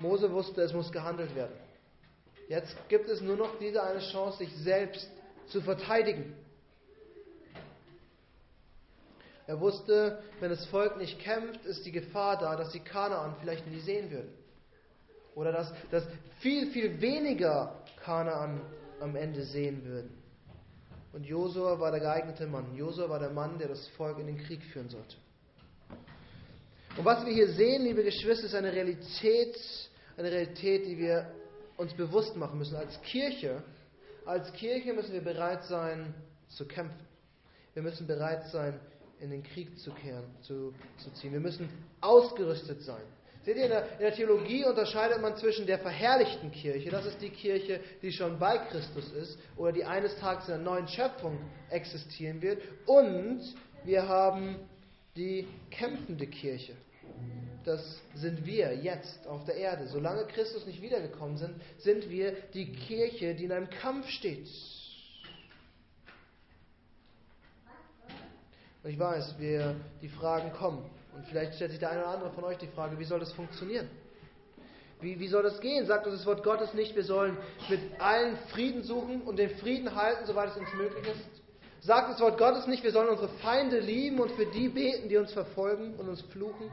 Mose 0.00 0.32
wusste, 0.32 0.62
es 0.62 0.72
muss 0.72 0.90
gehandelt 0.90 1.34
werden. 1.36 1.54
Jetzt 2.48 2.76
gibt 2.88 3.08
es 3.08 3.20
nur 3.20 3.36
noch 3.36 3.56
diese 3.60 3.80
eine 3.80 4.00
Chance, 4.00 4.38
sich 4.38 4.52
selbst 4.56 5.08
zu 5.48 5.60
verteidigen. 5.60 6.34
Er 9.46 9.60
wusste, 9.60 10.22
wenn 10.40 10.50
das 10.50 10.64
Volk 10.66 10.96
nicht 10.96 11.18
kämpft, 11.18 11.64
ist 11.66 11.84
die 11.84 11.92
Gefahr 11.92 12.38
da, 12.38 12.56
dass 12.56 12.72
die 12.72 12.80
Kanaan 12.80 13.34
vielleicht 13.40 13.66
nie 13.66 13.80
sehen 13.80 14.10
würden. 14.10 14.32
Oder 15.34 15.52
dass, 15.52 15.72
dass 15.90 16.04
viel, 16.40 16.70
viel 16.70 17.00
weniger 17.00 17.82
Kanaan 18.04 18.60
am 19.00 19.16
Ende 19.16 19.44
sehen 19.44 19.84
würden. 19.84 20.10
Und 21.12 21.26
Josua 21.26 21.78
war 21.78 21.90
der 21.90 22.00
geeignete 22.00 22.46
Mann. 22.46 22.74
Josua 22.74 23.08
war 23.08 23.18
der 23.18 23.30
Mann, 23.30 23.58
der 23.58 23.68
das 23.68 23.86
Volk 23.88 24.18
in 24.18 24.26
den 24.26 24.38
Krieg 24.38 24.62
führen 24.72 24.88
sollte. 24.88 25.16
Und 26.96 27.04
was 27.04 27.24
wir 27.24 27.32
hier 27.32 27.48
sehen, 27.52 27.84
liebe 27.84 28.02
Geschwister, 28.04 28.46
ist 28.46 28.54
eine 28.54 28.72
Realität, 28.72 29.58
eine 30.16 30.30
Realität, 30.30 30.86
die 30.86 30.98
wir 30.98 31.30
uns 31.76 31.92
bewusst 31.94 32.36
machen 32.36 32.58
müssen 32.58 32.76
als 32.76 33.00
Kirche 33.02 33.62
als 34.26 34.52
Kirche 34.52 34.92
müssen 34.92 35.12
wir 35.12 35.22
bereit 35.22 35.64
sein 35.64 36.14
zu 36.48 36.66
kämpfen. 36.66 37.06
Wir 37.74 37.82
müssen 37.82 38.06
bereit 38.06 38.46
sein, 38.48 38.78
in 39.20 39.30
den 39.30 39.42
Krieg 39.42 39.78
zu 39.78 39.92
kehren, 39.92 40.24
zu, 40.42 40.74
zu 40.98 41.12
ziehen. 41.14 41.32
Wir 41.32 41.40
müssen 41.40 41.68
ausgerüstet 42.00 42.82
sein. 42.82 43.02
Seht 43.44 43.56
ihr, 43.56 43.64
in 43.64 43.70
der, 43.70 43.92
in 43.92 43.98
der, 43.98 44.14
Theologie 44.14 44.64
unterscheidet 44.64 45.20
man 45.20 45.36
zwischen 45.36 45.66
der 45.66 45.78
verherrlichten 45.78 46.52
Kirche, 46.52 46.90
das 46.90 47.06
ist 47.06 47.20
die 47.20 47.30
Kirche, 47.30 47.80
die 48.00 48.12
schon 48.12 48.38
bei 48.38 48.58
Christus 48.58 49.10
ist 49.12 49.38
oder 49.56 49.72
die 49.72 49.84
eines 49.84 50.16
Tages 50.18 50.46
in 50.48 50.54
der 50.54 50.62
neuen 50.62 50.86
Schöpfung 50.86 51.38
existieren 51.70 52.40
wird, 52.40 52.62
und 52.86 53.40
wir 53.84 54.06
haben 54.06 54.56
die 55.16 55.48
kämpfende 55.70 56.28
Kirche 56.28 56.74
das 57.64 58.00
sind 58.14 58.44
wir 58.44 58.74
jetzt 58.74 59.26
auf 59.26 59.44
der 59.44 59.56
Erde. 59.56 59.86
Solange 59.86 60.24
Christus 60.26 60.66
nicht 60.66 60.82
wiedergekommen 60.82 61.36
sind, 61.36 61.54
sind 61.78 62.08
wir 62.10 62.32
die 62.54 62.72
Kirche, 62.72 63.34
die 63.34 63.44
in 63.44 63.52
einem 63.52 63.70
Kampf 63.70 64.08
steht. 64.08 64.48
Und 68.82 68.90
ich 68.90 68.98
weiß, 68.98 69.36
wir, 69.38 69.76
die 70.00 70.08
Fragen 70.08 70.52
kommen. 70.52 70.84
Und 71.14 71.26
vielleicht 71.26 71.54
stellt 71.54 71.70
sich 71.70 71.80
der 71.80 71.90
eine 71.90 72.00
oder 72.00 72.10
andere 72.10 72.30
von 72.32 72.44
euch 72.44 72.58
die 72.58 72.66
Frage, 72.68 72.98
wie 72.98 73.04
soll 73.04 73.20
das 73.20 73.32
funktionieren? 73.32 73.88
Wie, 75.00 75.18
wie 75.18 75.28
soll 75.28 75.42
das 75.42 75.60
gehen? 75.60 75.86
Sagt 75.86 76.06
uns 76.06 76.16
das 76.16 76.26
Wort 76.26 76.42
Gottes 76.42 76.74
nicht, 76.74 76.94
wir 76.94 77.04
sollen 77.04 77.36
mit 77.68 77.80
allen 78.00 78.36
Frieden 78.48 78.82
suchen 78.82 79.22
und 79.22 79.36
den 79.38 79.50
Frieden 79.56 79.94
halten, 79.94 80.26
soweit 80.26 80.50
es 80.50 80.56
uns 80.56 80.72
möglich 80.74 81.04
ist? 81.06 81.42
Sagt 81.84 82.10
das 82.10 82.20
Wort 82.20 82.38
Gottes 82.38 82.68
nicht, 82.68 82.84
wir 82.84 82.92
sollen 82.92 83.08
unsere 83.08 83.28
Feinde 83.28 83.80
lieben 83.80 84.20
und 84.20 84.30
für 84.32 84.46
die 84.46 84.68
beten, 84.68 85.08
die 85.08 85.16
uns 85.16 85.32
verfolgen 85.32 85.94
und 85.96 86.08
uns 86.08 86.20
fluchen? 86.22 86.70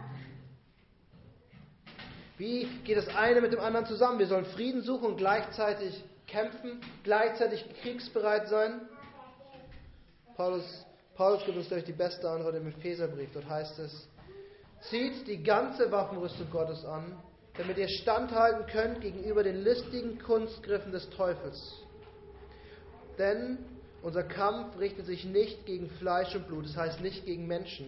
Wie 2.40 2.68
geht 2.86 2.96
das 2.96 3.08
eine 3.16 3.42
mit 3.42 3.52
dem 3.52 3.60
anderen 3.60 3.86
zusammen? 3.86 4.18
Wir 4.18 4.28
sollen 4.28 4.46
Frieden 4.46 4.82
suchen 4.82 5.08
und 5.08 5.18
gleichzeitig 5.18 6.02
kämpfen, 6.26 6.80
gleichzeitig 7.04 7.66
kriegsbereit 7.82 8.48
sein. 8.48 8.80
Paulus, 10.38 10.64
Paulus 11.16 11.44
gibt 11.44 11.58
uns 11.58 11.68
durch 11.68 11.84
die 11.84 11.92
beste 11.92 12.30
Antwort 12.30 12.56
im 12.56 12.68
Epheserbrief. 12.68 13.30
Dort 13.34 13.50
heißt 13.50 13.78
es, 13.80 14.08
zieht 14.90 15.28
die 15.28 15.44
ganze 15.44 15.92
Waffenrüstung 15.92 16.50
Gottes 16.50 16.86
an, 16.86 17.22
damit 17.58 17.78
ihr 17.78 17.90
standhalten 17.90 18.66
könnt 18.68 19.02
gegenüber 19.02 19.44
den 19.44 19.62
listigen 19.62 20.18
Kunstgriffen 20.18 20.94
des 20.94 21.10
Teufels. 21.10 21.76
Denn 23.18 23.58
Unser 24.02 24.24
Kampf 24.24 24.80
richtet 24.80 25.06
sich 25.08 25.26
nicht 25.26 25.66
gegen 25.66 25.90
Fleisch 25.90 26.34
und 26.34 26.48
Blut, 26.48 26.66
das 26.66 26.78
heißt 26.78 27.02
nicht 27.02 27.26
gegen 27.26 27.48
Menschen, 27.48 27.88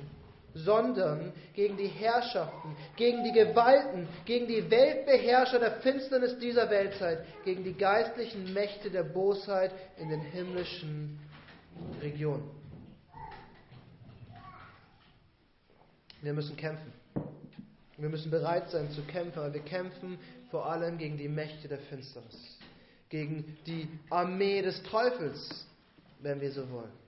sondern 0.54 1.32
gegen 1.54 1.78
die 1.78 1.88
Herrschaften, 1.88 2.76
gegen 2.96 3.24
die 3.24 3.32
Gewalten, 3.32 4.08
gegen 4.26 4.48
die 4.48 4.70
Weltbeherrscher 4.70 5.60
der 5.60 5.80
Finsternis 5.82 6.38
dieser 6.40 6.70
Weltzeit, 6.70 7.26
gegen 7.46 7.64
die 7.64 7.74
geistlichen 7.74 8.54
Mächte 8.54 8.90
der 8.90 9.04
Bosheit 9.04 9.72
in 9.98 10.10
den 10.10 10.22
himmlischen 10.22 11.20
Regionen. 12.02 12.50
Wir 16.22 16.34
müssen 16.34 16.56
kämpfen. 16.56 16.94
Wir 17.98 18.10
müssen 18.10 18.32
bereit 18.32 18.70
sein 18.70 18.90
zu 18.92 19.02
kämpfen, 19.04 19.40
aber 19.40 19.54
wir 19.54 19.62
kämpfen 19.62 20.18
vor 20.50 20.66
allem 20.66 20.98
gegen 20.98 21.18
die 21.18 21.30
Mächte 21.30 21.68
der 21.68 21.80
Finsternis, 21.80 22.58
gegen 23.10 23.58
die 23.66 23.88
Armee 24.10 24.62
des 24.62 24.82
Teufels, 24.84 25.68
wenn 26.20 26.42
wir 26.42 26.52
so 26.52 26.70
wollen. 26.72 27.01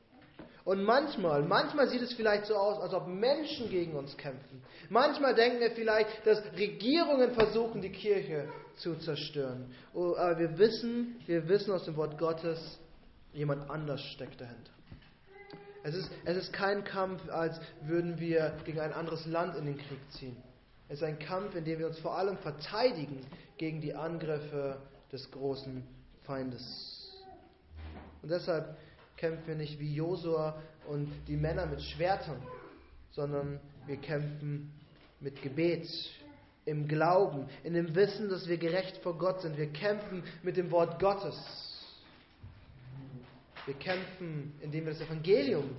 Und 0.65 0.83
manchmal, 0.83 1.43
manchmal 1.43 1.89
sieht 1.89 2.01
es 2.01 2.13
vielleicht 2.13 2.45
so 2.45 2.55
aus, 2.55 2.81
als 2.81 2.93
ob 2.93 3.07
Menschen 3.07 3.69
gegen 3.69 3.95
uns 3.95 4.15
kämpfen. 4.15 4.63
Manchmal 4.89 5.35
denken 5.35 5.59
wir 5.59 5.71
vielleicht, 5.71 6.25
dass 6.25 6.41
Regierungen 6.57 7.33
versuchen, 7.33 7.81
die 7.81 7.91
Kirche 7.91 8.47
zu 8.77 8.95
zerstören. 8.95 9.73
Oh, 9.93 10.15
aber 10.15 10.39
wir 10.39 10.57
wissen, 10.57 11.17
wir 11.25 11.47
wissen 11.49 11.71
aus 11.71 11.83
dem 11.83 11.97
Wort 11.97 12.17
Gottes, 12.17 12.79
jemand 13.33 13.69
anders 13.69 14.01
steckt 14.01 14.39
dahinter. 14.39 14.71
Es 15.83 15.95
ist, 15.95 16.09
es 16.23 16.37
ist 16.37 16.53
kein 16.53 16.85
Kampf, 16.85 17.29
als 17.29 17.59
würden 17.81 18.17
wir 18.17 18.53
gegen 18.63 18.79
ein 18.79 18.93
anderes 18.93 19.25
Land 19.25 19.57
in 19.57 19.65
den 19.65 19.77
Krieg 19.77 19.99
ziehen. 20.11 20.37
Es 20.87 20.99
ist 20.99 21.03
ein 21.03 21.19
Kampf, 21.19 21.55
in 21.55 21.65
dem 21.65 21.79
wir 21.79 21.87
uns 21.87 21.99
vor 21.99 22.17
allem 22.17 22.37
verteidigen 22.37 23.19
gegen 23.57 23.81
die 23.81 23.93
Angriffe 23.93 24.77
des 25.11 25.29
großen 25.31 25.83
Feindes. 26.23 27.21
Und 28.21 28.31
deshalb 28.31 28.77
kämpfen 29.17 29.47
wir 29.47 29.55
nicht 29.55 29.79
wie 29.79 29.93
Josua 29.93 30.61
und 30.87 31.09
die 31.27 31.37
Männer 31.37 31.65
mit 31.65 31.81
Schwertern, 31.81 32.41
sondern 33.11 33.59
wir 33.85 33.97
kämpfen 33.97 34.71
mit 35.19 35.41
Gebet, 35.41 35.87
im 36.65 36.87
Glauben, 36.87 37.47
in 37.63 37.73
dem 37.73 37.93
Wissen, 37.95 38.29
dass 38.29 38.47
wir 38.47 38.57
gerecht 38.57 38.97
vor 38.97 39.17
Gott 39.17 39.41
sind. 39.41 39.57
Wir 39.57 39.71
kämpfen 39.71 40.23
mit 40.43 40.57
dem 40.57 40.71
Wort 40.71 40.99
Gottes. 40.99 41.35
Wir 43.65 43.75
kämpfen, 43.75 44.53
indem 44.61 44.85
wir 44.85 44.93
das 44.93 45.01
Evangelium 45.01 45.69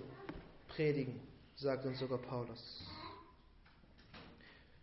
predigen, 0.69 1.21
sagt 1.57 1.85
uns 1.85 1.99
sogar 1.99 2.19
Paulus. 2.19 2.83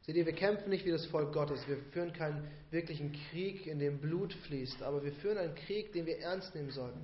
Seht 0.01 0.15
ihr, 0.15 0.25
wir 0.25 0.33
kämpfen 0.33 0.69
nicht 0.69 0.85
wie 0.85 0.91
das 0.91 1.05
Volk 1.05 1.31
Gottes. 1.33 1.67
Wir 1.67 1.77
führen 1.91 2.11
keinen 2.13 2.47
wirklichen 2.71 3.11
Krieg, 3.29 3.67
in 3.67 3.79
dem 3.79 3.99
Blut 3.99 4.33
fließt, 4.33 4.81
aber 4.81 5.03
wir 5.03 5.13
führen 5.13 5.37
einen 5.37 5.55
Krieg, 5.55 5.93
den 5.93 6.07
wir 6.07 6.19
ernst 6.19 6.55
nehmen 6.55 6.71
sollten. 6.71 6.99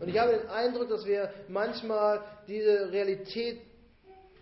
Und 0.00 0.08
ich 0.08 0.18
habe 0.18 0.32
den 0.32 0.48
Eindruck, 0.48 0.88
dass 0.88 1.04
wir 1.06 1.30
manchmal 1.48 2.20
diese 2.46 2.92
Realität 2.92 3.60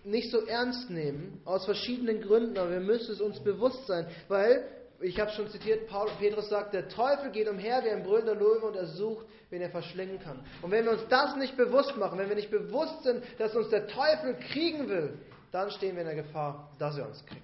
nicht 0.05 0.31
so 0.31 0.47
ernst 0.47 0.89
nehmen, 0.89 1.41
aus 1.45 1.65
verschiedenen 1.65 2.21
Gründen, 2.21 2.57
aber 2.59 2.71
wir 2.71 2.81
müssen 2.81 3.13
es 3.13 3.21
uns 3.21 3.41
bewusst 3.41 3.87
sein, 3.87 4.07
weil, 4.29 4.65
ich 5.01 5.19
habe 5.19 5.31
schon 5.33 5.51
zitiert, 5.51 5.89
Paul, 5.89 6.09
Petrus 6.19 6.49
sagt, 6.49 6.73
der 6.75 6.89
Teufel 6.89 7.31
geht 7.33 7.49
umher 7.49 7.83
wie 7.85 7.91
ein 7.91 8.05
brüllender 8.05 8.35
Löwe 8.35 8.67
und 8.67 8.77
er 8.77 8.87
sucht, 8.87 9.27
wen 9.51 9.61
er 9.61 9.71
verschlingen 9.71 10.21
kann. 10.21 10.45
Und 10.63 10.71
wenn 10.71 10.85
wir 10.85 10.93
uns 10.93 11.03
das 11.09 11.37
nicht 11.37 11.57
bewusst 11.57 11.97
machen, 11.97 12.19
wenn 12.19 12.29
wir 12.29 12.37
nicht 12.37 12.51
bewusst 12.51 13.03
sind, 13.03 13.23
dass 13.39 13.55
uns 13.57 13.69
der 13.71 13.89
Teufel 13.89 14.35
kriegen 14.53 14.89
will, 14.89 15.19
dann 15.53 15.71
stehen 15.71 15.97
wir 15.97 16.03
in 16.03 16.09
der 16.09 16.23
Gefahr, 16.23 16.71
dass 16.79 16.97
er 16.97 17.09
uns 17.09 17.25
kriegt. 17.27 17.43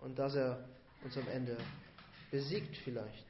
Und 0.00 0.18
dass 0.18 0.34
er 0.34 0.64
uns 1.04 1.16
am 1.16 1.28
Ende 1.32 1.56
besiegt 2.30 2.76
vielleicht. 2.84 3.24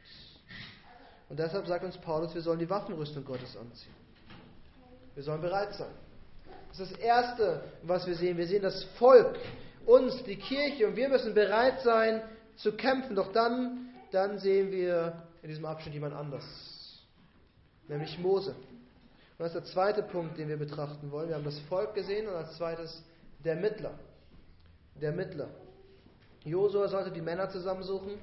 Und 1.33 1.39
deshalb 1.39 1.67
sagt 1.67 1.83
uns 1.83 1.97
Paulus, 1.97 2.35
wir 2.35 2.43
sollen 2.43 2.59
die 2.59 2.69
Waffenrüstung 2.69 3.25
Gottes 3.25 3.57
anziehen. 3.57 3.95
Wir 5.15 5.23
sollen 5.23 5.41
bereit 5.41 5.73
sein. 5.73 5.95
Das 6.69 6.81
ist 6.81 6.93
das 6.93 6.99
Erste, 6.99 7.65
was 7.85 8.07
wir 8.07 8.15
sehen. 8.17 8.37
Wir 8.37 8.47
sehen 8.47 8.61
das 8.61 8.85
Volk, 8.99 9.39
uns, 9.87 10.23
die 10.25 10.37
Kirche, 10.37 10.89
und 10.89 10.95
wir 10.95 11.09
müssen 11.09 11.33
bereit 11.33 11.81
sein 11.81 12.21
zu 12.57 12.73
kämpfen. 12.73 13.17
Doch 13.17 13.33
dann, 13.33 13.95
dann 14.11 14.41
sehen 14.41 14.71
wir 14.73 15.23
in 15.43 15.49
diesem 15.49 15.65
Abschnitt 15.65 15.95
jemand 15.95 16.13
anders, 16.13 16.45
nämlich 17.89 18.19
Mose. 18.19 18.51
Und 18.51 19.39
das 19.39 19.55
ist 19.55 19.55
der 19.55 19.65
zweite 19.73 20.03
Punkt, 20.03 20.37
den 20.37 20.51
wir 20.51 20.59
betrachten 20.59 21.11
wollen. 21.11 21.31
Wir 21.31 21.37
haben 21.37 21.45
das 21.45 21.61
Volk 21.61 21.95
gesehen 21.95 22.29
und 22.29 22.35
als 22.35 22.59
zweites 22.59 23.03
der 23.43 23.57
Mittler. 23.57 23.99
Der 25.01 25.13
Mittler. 25.13 25.49
Josua 26.45 26.89
sollte 26.89 27.11
die 27.11 27.23
Männer 27.23 27.49
zusammensuchen, 27.49 28.19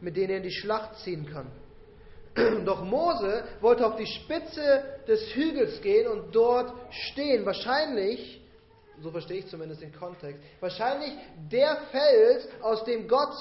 mit 0.00 0.16
denen 0.16 0.30
er 0.30 0.36
in 0.38 0.44
die 0.44 0.50
Schlacht 0.50 0.96
ziehen 1.00 1.26
kann. 1.26 1.46
Doch 2.64 2.82
Mose 2.84 3.44
wollte 3.60 3.86
auf 3.86 3.96
die 3.96 4.06
Spitze 4.06 4.84
des 5.06 5.34
Hügels 5.34 5.80
gehen 5.80 6.08
und 6.08 6.34
dort 6.34 6.72
stehen. 6.90 7.44
Wahrscheinlich, 7.44 8.40
so 9.00 9.10
verstehe 9.10 9.38
ich 9.38 9.46
zumindest 9.48 9.82
den 9.82 9.92
Kontext, 9.92 10.42
wahrscheinlich 10.60 11.12
der 11.50 11.76
Fels, 11.90 12.48
aus 12.62 12.84
dem 12.84 13.08
Gott 13.08 13.34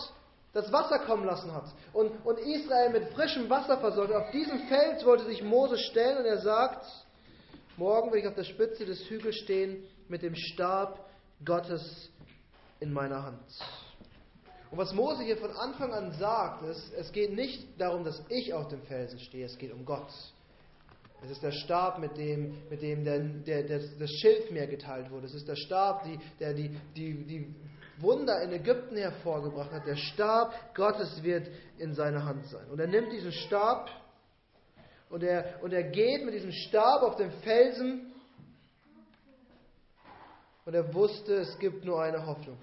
das 0.53 0.71
Wasser 0.71 0.99
kommen 0.99 1.25
lassen 1.25 1.53
hat 1.53 1.65
und, 1.93 2.25
und 2.25 2.39
Israel 2.39 2.89
mit 2.89 3.09
frischem 3.13 3.49
Wasser 3.49 3.77
versorgt. 3.77 4.11
Auf 4.13 4.31
diesem 4.31 4.59
Fels 4.67 5.05
wollte 5.05 5.25
sich 5.25 5.43
Mose 5.43 5.77
stellen 5.77 6.17
und 6.17 6.25
er 6.25 6.39
sagt, 6.39 6.85
morgen 7.77 8.11
will 8.11 8.19
ich 8.19 8.27
auf 8.27 8.35
der 8.35 8.43
Spitze 8.43 8.85
des 8.85 9.07
Hügels 9.09 9.35
stehen 9.35 9.83
mit 10.07 10.23
dem 10.23 10.35
Stab 10.35 11.05
Gottes 11.45 12.09
in 12.79 12.91
meiner 12.91 13.23
Hand. 13.23 13.43
Und 14.71 14.77
was 14.77 14.93
Mose 14.93 15.23
hier 15.23 15.37
von 15.37 15.51
Anfang 15.51 15.93
an 15.93 16.11
sagt, 16.13 16.63
ist, 16.63 16.93
es 16.93 17.11
geht 17.11 17.33
nicht 17.33 17.67
darum, 17.79 18.03
dass 18.03 18.23
ich 18.29 18.53
auf 18.53 18.67
dem 18.67 18.83
Felsen 18.83 19.19
stehe, 19.19 19.45
es 19.45 19.57
geht 19.57 19.73
um 19.73 19.83
Gott. 19.83 20.11
Es 21.23 21.31
ist 21.31 21.43
der 21.43 21.51
Stab, 21.51 21.99
mit 21.99 22.15
dem, 22.17 22.55
mit 22.69 22.81
dem 22.81 23.03
der, 23.03 23.19
der, 23.19 23.63
der, 23.63 23.79
das 23.79 24.09
Schilfmeer 24.21 24.67
geteilt 24.67 25.11
wurde. 25.11 25.25
Es 25.25 25.33
ist 25.33 25.47
der 25.47 25.55
Stab, 25.55 26.03
die, 26.03 26.17
der 26.39 26.53
die, 26.53 26.69
die, 26.95 27.25
die 27.25 27.55
Wunder 27.97 28.41
in 28.41 28.53
Ägypten 28.53 28.95
hervorgebracht 28.95 29.71
hat. 29.71 29.85
Der 29.85 29.97
Stab 29.97 30.53
Gottes 30.75 31.21
wird 31.23 31.49
in 31.77 31.93
seiner 31.93 32.23
Hand 32.23 32.45
sein. 32.47 32.69
Und 32.69 32.79
er 32.79 32.87
nimmt 32.87 33.11
diesen 33.11 33.33
Stab 33.33 33.89
und 35.09 35.23
er, 35.23 35.61
und 35.61 35.73
er 35.73 35.83
geht 35.83 36.23
mit 36.23 36.35
diesem 36.35 36.51
Stab 36.51 37.01
auf 37.01 37.17
den 37.17 37.31
Felsen 37.41 38.13
und 40.65 40.73
er 40.73 40.93
wusste, 40.93 41.33
es 41.35 41.57
gibt 41.59 41.83
nur 41.83 42.01
eine 42.01 42.25
Hoffnung. 42.25 42.57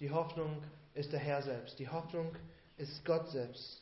Die 0.00 0.10
Hoffnung 0.10 0.62
ist 1.00 1.12
der 1.12 1.20
Herr 1.20 1.42
selbst. 1.42 1.78
Die 1.78 1.88
Hoffnung 1.88 2.34
ist 2.76 3.04
Gott 3.04 3.28
selbst. 3.30 3.80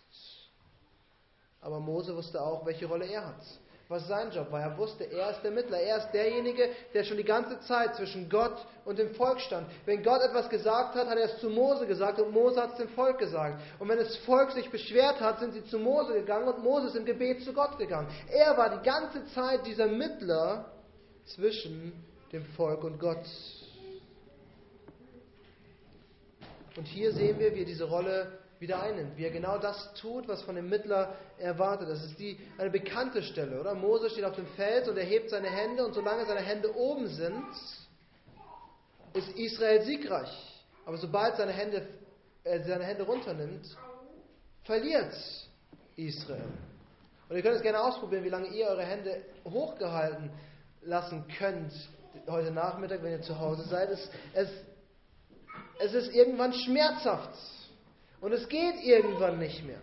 Aber 1.61 1.81
Mose 1.81 2.15
wusste 2.17 2.41
auch, 2.41 2.65
welche 2.65 2.87
Rolle 2.87 3.07
er 3.07 3.27
hat. 3.27 3.45
Was 3.89 4.07
sein 4.07 4.31
Job 4.31 4.53
war. 4.53 4.61
Er 4.61 4.77
wusste, 4.77 5.05
er 5.05 5.31
ist 5.31 5.43
der 5.43 5.51
Mittler. 5.51 5.79
Er 5.79 5.97
ist 5.99 6.13
derjenige, 6.13 6.69
der 6.93 7.05
schon 7.05 7.17
die 7.17 7.25
ganze 7.25 7.59
Zeit 7.61 7.97
zwischen 7.97 8.29
Gott 8.29 8.57
und 8.85 8.99
dem 8.99 9.15
Volk 9.15 9.41
stand. 9.41 9.67
Wenn 9.87 10.03
Gott 10.03 10.21
etwas 10.21 10.49
gesagt 10.51 10.95
hat, 10.95 11.09
hat 11.09 11.17
er 11.17 11.25
es 11.25 11.39
zu 11.41 11.49
Mose 11.49 11.87
gesagt 11.87 12.21
und 12.21 12.33
Mose 12.33 12.61
hat 12.61 12.73
es 12.73 12.79
dem 12.79 12.91
Volk 12.91 13.19
gesagt. 13.19 13.63
Und 13.79 13.89
wenn 13.89 13.99
das 13.99 14.15
Volk 14.19 14.53
sich 14.53 14.71
beschwert 14.71 15.21
hat, 15.21 15.41
sind 15.41 15.55
sie 15.55 15.65
zu 15.65 15.79
Mose 15.79 16.13
gegangen 16.13 16.49
und 16.49 16.63
Mose 16.63 16.89
ist 16.89 16.97
im 16.97 17.07
Gebet 17.07 17.43
zu 17.45 17.55
Gott 17.55 17.79
gegangen. 17.79 18.09
Er 18.31 18.57
war 18.59 18.79
die 18.79 18.85
ganze 18.85 19.27
Zeit 19.29 19.67
dieser 19.67 19.87
Mittler 19.87 20.67
zwischen 21.25 21.93
dem 22.31 22.45
Volk 22.57 22.85
und 22.85 23.01
Gott. 23.01 23.25
Und 26.77 26.85
hier 26.85 27.13
sehen 27.13 27.39
wir, 27.39 27.55
wie 27.55 27.61
er 27.61 27.67
diese 27.67 27.85
Rolle 27.85 28.39
wieder 28.61 28.83
einnimmt, 28.83 29.17
wie 29.17 29.25
er 29.25 29.31
genau 29.31 29.59
das 29.59 29.93
tut, 29.95 30.27
was 30.27 30.43
von 30.43 30.57
dem 30.57 30.69
Mittler 30.69 31.15
erwartet. 31.39 31.89
Das 31.89 32.05
ist 32.05 32.19
die, 32.19 32.39
eine 32.59 32.71
bekannte 32.71 33.23
Stelle, 33.23 33.61
oder? 33.61 33.75
Mose 33.75 34.11
steht 34.11 34.25
auf 34.25 34.35
dem 34.35 34.47
Fels 34.49 34.89
und 34.89 34.97
er 34.97 35.05
hebt 35.05 35.31
seine 35.31 35.49
Hände 35.49 35.85
und 35.85 35.95
solange 35.95 36.27
seine 36.27 36.41
Hände 36.41 36.75
oben 36.77 37.07
sind, 37.07 37.45
ist 39.15 39.31
Israel 39.37 39.83
siegreich. 39.83 40.31
Aber 40.87 40.97
sobald 40.97 41.37
seine 41.37 41.53
Hände, 41.53 41.87
er 42.45 42.65
seine 42.65 42.85
Hände 42.85 43.05
runternimmt, 43.05 43.77
verliert 44.65 45.15
Israel. 45.97 46.49
Und 47.29 47.37
ihr 47.37 47.43
könnt 47.43 47.57
es 47.57 47.63
gerne 47.63 47.81
ausprobieren, 47.81 48.25
wie 48.25 48.31
lange 48.31 48.49
ihr 48.49 48.67
eure 48.67 48.85
Hände 48.85 49.23
hochgehalten 49.45 50.31
lassen 50.83 51.25
könnt 51.39 51.73
heute 52.27 52.51
Nachmittag, 52.51 53.03
wenn 53.03 53.13
ihr 53.13 53.23
zu 53.23 53.39
Hause 53.39 53.63
seid. 53.69 53.91
Es, 53.91 54.11
es 54.35 54.49
es 55.81 55.95
ist 55.95 56.13
irgendwann 56.13 56.53
schmerzhaft 56.53 57.31
und 58.21 58.33
es 58.33 58.49
geht 58.49 58.83
irgendwann 58.83 59.39
nicht 59.39 59.65
mehr. 59.65 59.81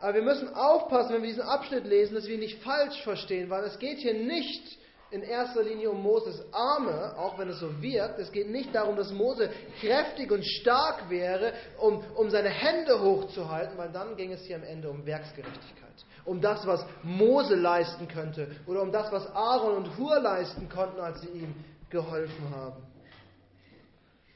Aber 0.00 0.14
wir 0.14 0.22
müssen 0.22 0.54
aufpassen, 0.54 1.14
wenn 1.14 1.22
wir 1.22 1.28
diesen 1.28 1.42
Abschnitt 1.42 1.86
lesen, 1.86 2.14
dass 2.14 2.26
wir 2.26 2.34
ihn 2.34 2.40
nicht 2.40 2.62
falsch 2.62 3.02
verstehen, 3.02 3.48
weil 3.48 3.64
es 3.64 3.78
geht 3.78 3.98
hier 3.98 4.14
nicht 4.14 4.78
in 5.10 5.22
erster 5.22 5.62
Linie 5.62 5.90
um 5.90 6.02
Moses 6.02 6.44
Arme, 6.52 7.16
auch 7.16 7.38
wenn 7.38 7.48
es 7.48 7.60
so 7.60 7.80
wirkt. 7.80 8.18
Es 8.18 8.32
geht 8.32 8.50
nicht 8.50 8.74
darum, 8.74 8.96
dass 8.96 9.12
Mose 9.12 9.48
kräftig 9.80 10.30
und 10.30 10.44
stark 10.44 11.08
wäre, 11.08 11.52
um, 11.78 12.04
um 12.16 12.30
seine 12.30 12.48
Hände 12.48 13.00
hochzuhalten, 13.00 13.78
weil 13.78 13.92
dann 13.92 14.16
ging 14.16 14.32
es 14.32 14.44
hier 14.44 14.56
am 14.56 14.64
Ende 14.64 14.90
um 14.90 15.06
Werksgerechtigkeit. 15.06 16.04
Um 16.24 16.40
das, 16.40 16.66
was 16.66 16.84
Mose 17.02 17.54
leisten 17.54 18.08
könnte 18.08 18.50
oder 18.66 18.82
um 18.82 18.90
das, 18.90 19.12
was 19.12 19.26
Aaron 19.34 19.76
und 19.76 19.96
Hur 19.96 20.18
leisten 20.20 20.68
konnten, 20.68 21.00
als 21.00 21.20
sie 21.20 21.28
ihm 21.28 21.54
geholfen 21.90 22.50
haben. 22.54 22.93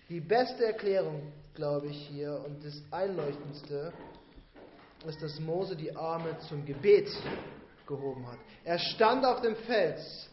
Die 0.08 0.20
beste 0.20 0.64
Erklärung, 0.64 1.32
glaube 1.54 1.88
ich, 1.88 2.08
hier 2.08 2.42
und 2.46 2.64
das 2.64 2.82
Einleuchtendste 2.90 3.92
ist, 5.06 5.22
dass 5.22 5.38
Mose 5.38 5.76
die 5.76 5.94
Arme 5.94 6.34
zum 6.48 6.64
Gebet 6.64 7.10
gehoben 7.86 8.26
hat. 8.26 8.38
Er 8.64 8.78
stand 8.78 9.26
auf 9.26 9.42
dem 9.42 9.54
Fels, 9.54 10.30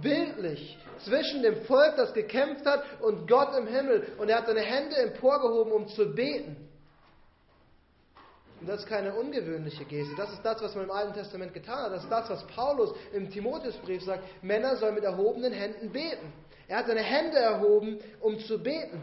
bildlich, 0.00 0.78
zwischen 1.04 1.42
dem 1.42 1.62
Volk, 1.66 1.96
das 1.96 2.14
gekämpft 2.14 2.64
hat, 2.64 2.82
und 3.02 3.28
Gott 3.28 3.54
im 3.54 3.66
Himmel. 3.66 4.12
Und 4.16 4.30
er 4.30 4.38
hat 4.38 4.46
seine 4.46 4.62
Hände 4.62 4.96
emporgehoben, 4.96 5.74
um 5.74 5.88
zu 5.88 6.14
beten. 6.14 6.67
Und 8.60 8.68
das 8.68 8.80
ist 8.80 8.86
keine 8.86 9.14
ungewöhnliche 9.14 9.84
Geste. 9.84 10.14
Das 10.16 10.32
ist 10.32 10.44
das, 10.44 10.60
was 10.60 10.74
man 10.74 10.84
im 10.84 10.90
Alten 10.90 11.14
Testament 11.14 11.54
getan 11.54 11.84
hat. 11.84 11.92
Das 11.92 12.02
ist 12.02 12.10
das, 12.10 12.28
was 12.28 12.46
Paulus 12.48 12.92
im 13.12 13.30
Timotheusbrief 13.30 14.02
sagt. 14.02 14.24
Männer 14.42 14.76
sollen 14.76 14.94
mit 14.94 15.04
erhobenen 15.04 15.52
Händen 15.52 15.90
beten. 15.90 16.32
Er 16.66 16.78
hat 16.78 16.86
seine 16.86 17.02
Hände 17.02 17.38
erhoben, 17.38 17.98
um 18.20 18.38
zu 18.40 18.58
beten. 18.60 19.00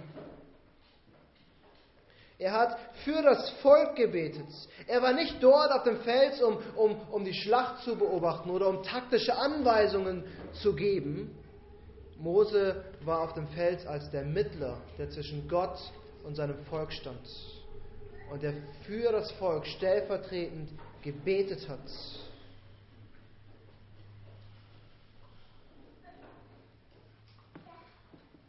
Er 2.38 2.52
hat 2.52 2.78
für 3.06 3.22
das 3.22 3.50
Volk 3.62 3.96
gebetet. 3.96 4.48
Er 4.88 5.02
war 5.02 5.14
nicht 5.14 5.42
dort 5.42 5.72
auf 5.72 5.84
dem 5.84 6.02
Fels, 6.02 6.42
um, 6.42 6.58
um, 6.76 7.00
um 7.10 7.24
die 7.24 7.34
Schlacht 7.34 7.84
zu 7.84 7.96
beobachten 7.96 8.50
oder 8.50 8.68
um 8.68 8.84
taktische 8.84 9.38
Anweisungen 9.38 10.26
zu 10.62 10.76
geben. 10.76 11.34
Mose 12.18 12.84
war 13.06 13.22
auf 13.22 13.34
dem 13.34 13.48
Fels 13.48 13.88
als 13.88 14.10
der 14.12 14.26
Mittler, 14.26 14.82
der 14.98 15.10
zwischen 15.10 15.48
Gott 15.48 15.80
und 16.26 16.36
seinem 16.36 16.58
Volk 16.66 16.92
stand 16.92 17.26
und 18.32 18.44
der 18.44 18.54
für 18.86 19.12
das 19.12 19.32
Volk 19.34 19.66
stellvertretend 19.66 20.70
gebetet 21.02 21.68
hat. 21.70 21.80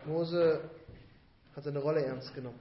Mose 0.07 0.61
hat 1.55 1.65
seine 1.65 1.81
Rolle 1.81 2.05
ernst 2.05 2.35
genommen. 2.35 2.61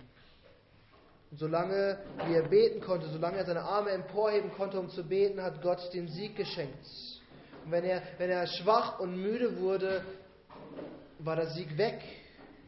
Und 1.31 1.38
solange 1.38 2.00
wie 2.25 2.34
er 2.34 2.48
beten 2.48 2.81
konnte, 2.81 3.07
solange 3.10 3.38
er 3.38 3.45
seine 3.45 3.62
Arme 3.62 3.91
emporheben 3.91 4.51
konnte, 4.53 4.79
um 4.79 4.89
zu 4.89 5.03
beten, 5.03 5.41
hat 5.41 5.62
Gott 5.62 5.93
den 5.93 6.07
Sieg 6.07 6.36
geschenkt. 6.36 6.86
Und 7.65 7.72
wenn 7.72 7.84
er, 7.84 8.01
wenn 8.17 8.29
er 8.29 8.48
schwach 8.48 9.00
und 9.00 9.15
müde 9.17 9.60
wurde, 9.60 10.03
war 11.19 11.36
der 11.36 11.48
Sieg 11.48 11.77
weg. 11.77 12.01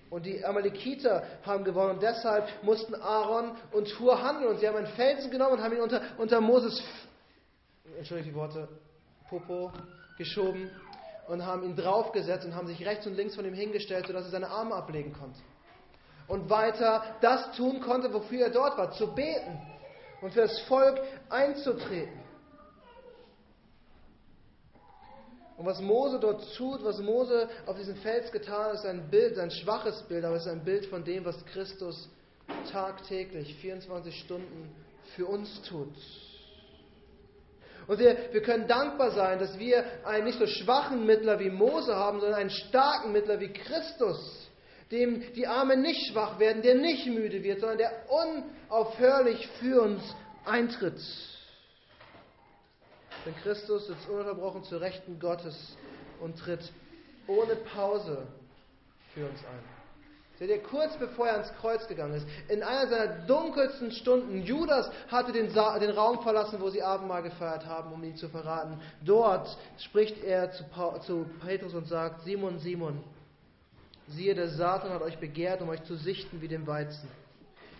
Und 0.09 0.25
die 0.25 0.43
Amalekiter 0.43 1.23
haben 1.45 1.63
gewonnen 1.63 1.95
und 1.95 2.03
deshalb 2.03 2.47
mussten 2.63 2.95
Aaron 2.95 3.51
und 3.73 3.99
Hur 3.99 4.21
handeln. 4.21 4.51
Und 4.51 4.59
sie 4.59 4.67
haben 4.67 4.77
einen 4.77 4.87
Felsen 4.87 5.29
genommen 5.31 5.53
und 5.53 5.61
haben 5.61 5.73
ihn 5.73 5.81
unter, 5.81 6.01
unter 6.17 6.39
Moses, 6.39 6.81
entschuldige 7.97 8.29
die 8.29 8.35
Worte, 8.35 8.69
Popo 9.29 9.71
geschoben 10.17 10.71
und 11.27 11.45
haben 11.45 11.63
ihn 11.63 11.75
draufgesetzt 11.75 12.45
und 12.45 12.55
haben 12.55 12.67
sich 12.67 12.85
rechts 12.85 13.05
und 13.05 13.15
links 13.15 13.35
von 13.35 13.45
ihm 13.45 13.53
hingestellt, 13.53 14.07
sodass 14.07 14.25
er 14.25 14.31
seine 14.31 14.49
Arme 14.49 14.75
ablegen 14.75 15.13
konnte. 15.13 15.39
Und 16.27 16.49
weiter 16.49 17.03
das 17.21 17.55
tun 17.55 17.81
konnte, 17.81 18.13
wofür 18.13 18.45
er 18.45 18.49
dort 18.49 18.77
war, 18.77 18.91
zu 18.91 19.13
beten 19.13 19.61
und 20.21 20.33
für 20.33 20.41
das 20.41 20.59
Volk 20.61 21.01
einzutreten. 21.29 22.26
Und 25.57 25.65
was 25.65 25.81
Mose 25.81 26.19
dort 26.19 26.55
tut, 26.55 26.83
was 26.83 26.99
Mose 26.99 27.49
auf 27.65 27.75
diesem 27.77 27.95
Fels 27.97 28.31
getan 28.31 28.65
hat, 28.65 28.73
ist 28.75 28.85
ein 28.85 29.09
Bild, 29.09 29.39
ein 29.39 29.49
schwaches 29.49 30.03
Bild, 30.03 30.23
aber 30.23 30.35
es 30.35 30.45
ist 30.45 30.51
ein 30.51 30.63
Bild 30.63 30.85
von 30.85 31.03
dem, 31.03 31.25
was 31.25 31.43
Christus 31.45 32.09
tagtäglich, 32.71 33.55
24 33.55 34.15
Stunden 34.19 34.69
für 35.15 35.25
uns 35.25 35.61
tut. 35.63 35.95
Und 37.87 37.99
wir, 37.99 38.17
wir 38.31 38.41
können 38.41 38.67
dankbar 38.67 39.11
sein, 39.11 39.39
dass 39.39 39.57
wir 39.57 39.83
einen 40.05 40.25
nicht 40.25 40.37
so 40.37 40.45
schwachen 40.45 41.05
Mittler 41.05 41.39
wie 41.39 41.49
Mose 41.49 41.95
haben, 41.95 42.19
sondern 42.19 42.39
einen 42.39 42.49
starken 42.49 43.11
Mittler 43.13 43.39
wie 43.39 43.51
Christus, 43.51 44.49
dem 44.91 45.23
die 45.33 45.47
Arme 45.47 45.75
nicht 45.75 46.11
schwach 46.11 46.37
werden, 46.37 46.61
der 46.61 46.75
nicht 46.75 47.07
müde 47.07 47.43
wird, 47.43 47.61
sondern 47.61 47.77
der 47.79 48.05
unaufhörlich 48.09 49.47
für 49.59 49.81
uns 49.81 50.03
eintritt. 50.45 51.01
Denn 53.25 53.35
Christus 53.43 53.87
sitzt 53.87 54.07
ununterbrochen 54.09 54.63
zur 54.63 54.81
Rechten 54.81 55.19
Gottes 55.19 55.77
und 56.21 56.37
tritt 56.37 56.71
ohne 57.27 57.55
Pause 57.55 58.27
für 59.13 59.25
uns 59.25 59.39
ein. 59.39 59.77
Seht 60.39 60.49
ihr, 60.49 60.61
kurz 60.61 60.95
bevor 60.97 61.27
er 61.27 61.33
ans 61.33 61.51
Kreuz 61.59 61.87
gegangen 61.87 62.13
ist, 62.13 62.27
in 62.47 62.61
einer 62.61 62.87
seiner 62.87 63.07
dunkelsten 63.25 63.91
Stunden, 63.91 64.43
Judas 64.43 64.91
hatte 65.07 65.31
den, 65.31 65.49
Sa 65.49 65.79
den 65.79 65.89
Raum 65.89 66.21
verlassen, 66.21 66.61
wo 66.61 66.69
sie 66.69 66.83
Abendmahl 66.83 67.23
gefeiert 67.23 67.65
haben, 67.65 67.91
um 67.91 68.03
ihn 68.03 68.15
zu 68.15 68.29
verraten. 68.29 68.79
Dort 69.03 69.57
spricht 69.79 70.23
er 70.23 70.51
zu, 70.51 70.63
zu 71.05 71.25
Petrus 71.43 71.73
und 71.73 71.87
sagt, 71.87 72.21
Simon, 72.21 72.59
Simon, 72.59 73.03
siehe, 74.07 74.35
der 74.35 74.49
Satan 74.49 74.91
hat 74.91 75.01
euch 75.01 75.17
begehrt, 75.17 75.61
um 75.61 75.69
euch 75.69 75.83
zu 75.85 75.95
sichten 75.95 76.39
wie 76.39 76.47
den 76.47 76.67
Weizen. 76.67 77.09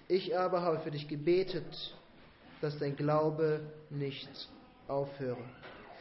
Ich 0.07 0.35
aber 0.35 0.61
habe 0.63 0.79
für 0.79 0.91
dich 0.91 1.07
gebetet, 1.07 1.93
dass 2.61 2.79
dein 2.79 2.95
Glaube 2.95 3.59
nicht 3.91 4.49
aufhöre. 4.87 5.43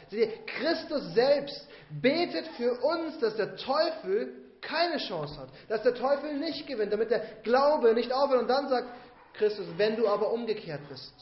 Seht 0.09 0.21
ihr, 0.21 0.47
Christus 0.47 1.15
selbst 1.15 1.69
betet 2.01 2.47
für 2.57 2.73
uns, 2.81 3.19
dass 3.19 3.37
der 3.37 3.57
Teufel 3.57 4.33
keine 4.61 4.99
Chance 4.99 5.39
hat, 5.39 5.49
dass 5.69 5.83
der 5.83 5.95
Teufel 5.95 6.39
nicht 6.39 6.67
gewinnt, 6.67 6.93
damit 6.93 7.11
der 7.11 7.21
Glaube 7.43 7.95
nicht 7.95 8.13
aufhört. 8.13 8.43
Und 8.43 8.49
dann 8.49 8.69
sagt 8.69 8.89
Christus, 9.35 9.67
wenn 9.77 9.97
du 9.97 10.09
aber 10.09 10.33
umgekehrt 10.33 10.81
bist. 10.89 11.15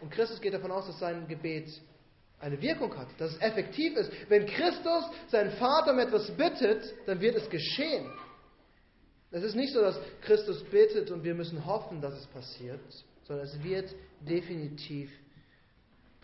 Und 0.00 0.10
Christus 0.10 0.40
geht 0.40 0.54
davon 0.54 0.72
aus, 0.72 0.86
dass 0.86 0.98
sein 0.98 1.26
Gebet 1.28 1.68
eine 2.40 2.60
Wirkung 2.60 2.96
hat, 2.96 3.08
dass 3.18 3.32
es 3.32 3.40
effektiv 3.40 3.96
ist. 3.96 4.10
Wenn 4.28 4.46
Christus 4.46 5.04
seinen 5.28 5.52
Vater 5.52 5.92
um 5.92 5.98
etwas 6.00 6.30
bittet, 6.32 6.82
dann 7.06 7.20
wird 7.20 7.36
es 7.36 7.48
geschehen. 7.48 8.10
Es 9.30 9.42
ist 9.44 9.54
nicht 9.54 9.72
so, 9.72 9.80
dass 9.80 9.98
Christus 10.22 10.62
bittet 10.64 11.10
und 11.10 11.24
wir 11.24 11.34
müssen 11.34 11.64
hoffen, 11.64 12.00
dass 12.00 12.14
es 12.14 12.26
passiert, 12.26 12.80
sondern 13.22 13.46
es 13.46 13.62
wird 13.62 13.94
definitiv 14.20 15.10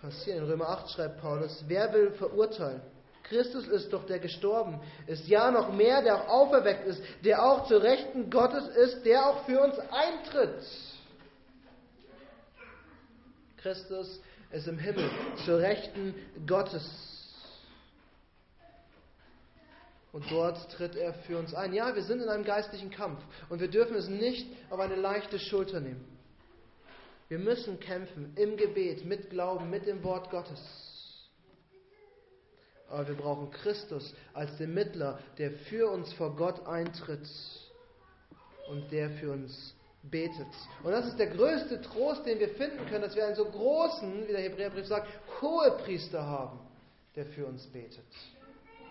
passieren. 0.01 0.45
In 0.45 0.51
Römer 0.51 0.69
8 0.69 0.91
schreibt 0.91 1.21
Paulus, 1.21 1.65
wer 1.67 1.93
will 1.93 2.13
verurteilen? 2.13 2.81
Christus 3.25 3.69
ist 3.69 3.93
doch 3.93 4.07
der 4.07 4.19
gestorben 4.21 4.81
ist, 5.07 5.29
ja 5.29 5.51
noch 5.51 5.73
mehr, 5.73 6.03
der 6.03 6.17
auch 6.17 6.29
auferweckt 6.29 6.87
ist, 6.87 7.03
der 7.25 7.45
auch 7.45 7.67
zur 7.69 7.83
Rechten 7.83 8.31
Gottes 8.31 8.67
ist, 8.69 9.05
der 9.05 9.27
auch 9.27 9.45
für 9.45 9.61
uns 9.61 9.79
eintritt. 9.79 10.65
Christus 13.59 14.21
ist 14.51 14.67
im 14.67 14.79
Himmel, 14.79 15.11
zur 15.45 15.59
Rechten 15.59 16.15
Gottes. 16.47 16.89
Und 20.13 20.25
dort 20.31 20.71
tritt 20.73 20.97
er 20.97 21.13
für 21.13 21.39
uns 21.39 21.53
ein. 21.55 21.75
Ja, 21.75 21.95
wir 21.95 22.03
sind 22.03 22.23
in 22.23 22.29
einem 22.31 22.45
geistlichen 22.45 22.91
Kampf 22.91 23.21
und 23.51 23.61
wir 23.61 23.69
dürfen 23.69 23.95
es 23.95 24.09
nicht 24.09 24.49
auf 24.71 24.81
eine 24.81 24.97
leichte 24.97 25.39
Schulter 25.39 25.81
nehmen. 25.81 26.17
Wir 27.29 27.38
müssen 27.38 27.79
kämpfen 27.79 28.33
im 28.37 28.57
Gebet, 28.57 29.05
mit 29.05 29.31
Glauben, 29.31 29.69
mit 29.69 29.87
dem 29.87 30.03
Wort 30.03 30.31
Gottes. 30.31 30.61
Aber 32.88 33.07
wir 33.07 33.17
brauchen 33.17 33.51
Christus 33.51 34.14
als 34.33 34.57
den 34.57 34.73
Mittler, 34.73 35.19
der 35.37 35.53
für 35.53 35.91
uns 35.91 36.11
vor 36.14 36.35
Gott 36.35 36.67
eintritt 36.67 37.29
und 38.71 38.91
der 38.91 39.11
für 39.11 39.33
uns 39.33 39.75
betet. 40.03 40.47
Und 40.83 40.93
das 40.93 41.07
ist 41.07 41.19
der 41.19 41.27
größte 41.27 41.83
Trost, 41.83 42.25
den 42.25 42.38
wir 42.38 42.49
finden 42.51 42.87
können, 42.87 43.03
dass 43.03 43.14
wir 43.14 43.27
einen 43.27 43.37
so 43.37 43.45
großen, 43.45 44.27
wie 44.27 44.33
der 44.33 44.41
Hebräerbrief 44.41 44.87
sagt, 44.87 45.09
hohe 45.43 45.71
Priester 45.73 46.25
haben, 46.25 46.61
der 47.14 47.27
für 47.27 47.45
uns 47.45 47.67
betet. 47.67 48.07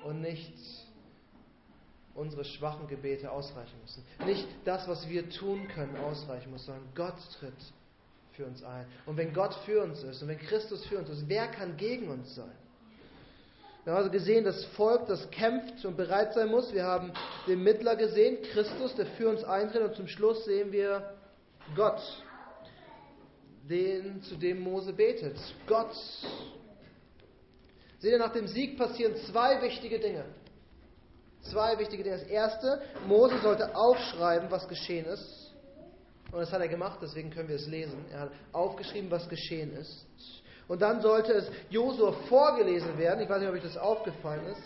Und 0.03 0.21
nicht 0.21 0.53
unsere 2.13 2.45
schwachen 2.45 2.87
Gebete 2.87 3.31
ausreichen 3.31 3.79
müssen. 3.81 4.03
Nicht 4.25 4.47
das, 4.63 4.87
was 4.87 5.09
wir 5.09 5.27
tun 5.31 5.67
können, 5.69 5.97
ausreichen 5.97 6.51
muss, 6.51 6.65
sondern 6.65 6.87
Gott 6.93 7.17
tritt 7.39 7.53
für 8.37 8.45
uns 8.45 8.63
ein. 8.63 8.85
Und 9.07 9.17
wenn 9.17 9.33
Gott 9.33 9.55
für 9.65 9.83
uns 9.83 10.03
ist 10.03 10.21
und 10.21 10.27
wenn 10.27 10.37
Christus 10.37 10.85
für 10.85 10.99
uns 10.99 11.09
ist, 11.09 11.27
wer 11.27 11.47
kann 11.47 11.75
gegen 11.75 12.07
uns 12.07 12.35
sein? 12.35 12.55
Wir 13.83 13.93
haben 13.93 13.99
also 13.99 14.11
gesehen, 14.11 14.43
das 14.43 14.63
Volk, 14.75 15.07
das 15.07 15.29
kämpft 15.31 15.83
und 15.85 15.97
bereit 15.97 16.33
sein 16.33 16.49
muss. 16.49 16.71
Wir 16.73 16.83
haben 16.83 17.11
den 17.47 17.63
Mittler 17.63 17.95
gesehen, 17.95 18.37
Christus, 18.51 18.93
der 18.95 19.07
für 19.07 19.29
uns 19.29 19.43
eintritt. 19.43 19.81
Und 19.81 19.95
zum 19.95 20.07
Schluss 20.07 20.45
sehen 20.45 20.71
wir 20.71 21.15
Gott, 21.75 22.01
den, 23.67 24.21
zu 24.21 24.35
dem 24.35 24.59
Mose 24.59 24.93
betet. 24.93 25.37
Gott. 25.65 25.95
Seht 27.99 28.11
ihr, 28.11 28.19
nach 28.19 28.33
dem 28.33 28.47
Sieg 28.47 28.77
passieren 28.77 29.15
zwei 29.31 29.61
wichtige 29.61 29.99
Dinge. 29.99 30.25
Zwei 31.41 31.79
wichtige 31.79 32.03
Dinge. 32.03 32.17
Das 32.17 32.27
erste, 32.27 32.81
Mose 33.07 33.39
sollte 33.39 33.73
aufschreiben, 33.75 34.51
was 34.51 34.67
geschehen 34.67 35.05
ist. 35.05 35.46
Und 36.31 36.39
das 36.39 36.51
hat 36.51 36.61
er 36.61 36.67
gemacht, 36.67 36.99
deswegen 37.01 37.29
können 37.29 37.47
wir 37.47 37.55
es 37.55 37.67
lesen. 37.67 38.05
Er 38.11 38.21
hat 38.21 38.31
aufgeschrieben, 38.51 39.09
was 39.09 39.27
geschehen 39.29 39.75
ist. 39.77 40.05
Und 40.67 40.81
dann 40.81 41.01
sollte 41.01 41.31
es 41.31 41.49
Josua 41.69 42.11
vorgelesen 42.27 42.97
werden. 42.97 43.21
Ich 43.21 43.29
weiß 43.29 43.39
nicht, 43.39 43.47
ob 43.47 43.55
euch 43.55 43.63
das 43.63 43.77
aufgefallen 43.77 44.45
ist. 44.47 44.61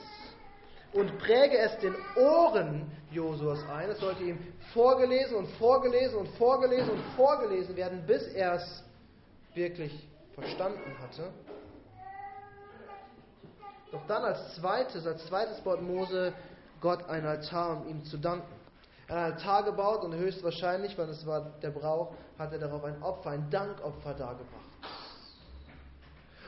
Und 0.94 1.18
präge 1.20 1.58
es 1.58 1.78
den 1.80 1.96
Ohren 2.18 2.92
Josuas 3.12 3.60
ein. 3.70 3.90
Es 3.92 4.00
sollte 4.00 4.24
ihm 4.24 4.40
vorgelesen 4.74 5.36
und 5.38 5.48
vorgelesen 5.52 6.18
und 6.18 6.28
vorgelesen 6.30 6.90
und 6.90 7.02
vorgelesen 7.16 7.76
werden, 7.76 8.04
bis 8.06 8.28
er 8.28 8.56
es 8.56 8.84
wirklich 9.54 10.08
verstanden 10.34 10.98
hatte. 11.00 11.32
Doch 13.92 14.06
dann 14.08 14.24
als 14.24 14.56
zweites, 14.56 15.06
als 15.06 15.26
zweites 15.28 15.62
baut 15.62 15.82
Mose 15.82 16.34
Gott 16.82 17.08
ein 17.08 17.26
Altar, 17.26 17.82
um 17.82 17.88
ihm 17.88 18.04
zu 18.06 18.18
danken 18.18 18.61
einen 19.12 19.34
Altar 19.34 19.64
gebaut 19.64 20.04
und 20.04 20.16
höchstwahrscheinlich, 20.16 20.98
weil 20.98 21.10
es 21.10 21.26
war 21.26 21.52
der 21.62 21.72
Brauch, 21.72 22.14
hat 22.38 22.54
er 22.54 22.60
darauf 22.60 22.84
ein 22.84 23.02
Opfer, 23.04 23.32
ein 23.32 23.50
Dankopfer 23.50 24.14
dargebracht. 24.14 24.62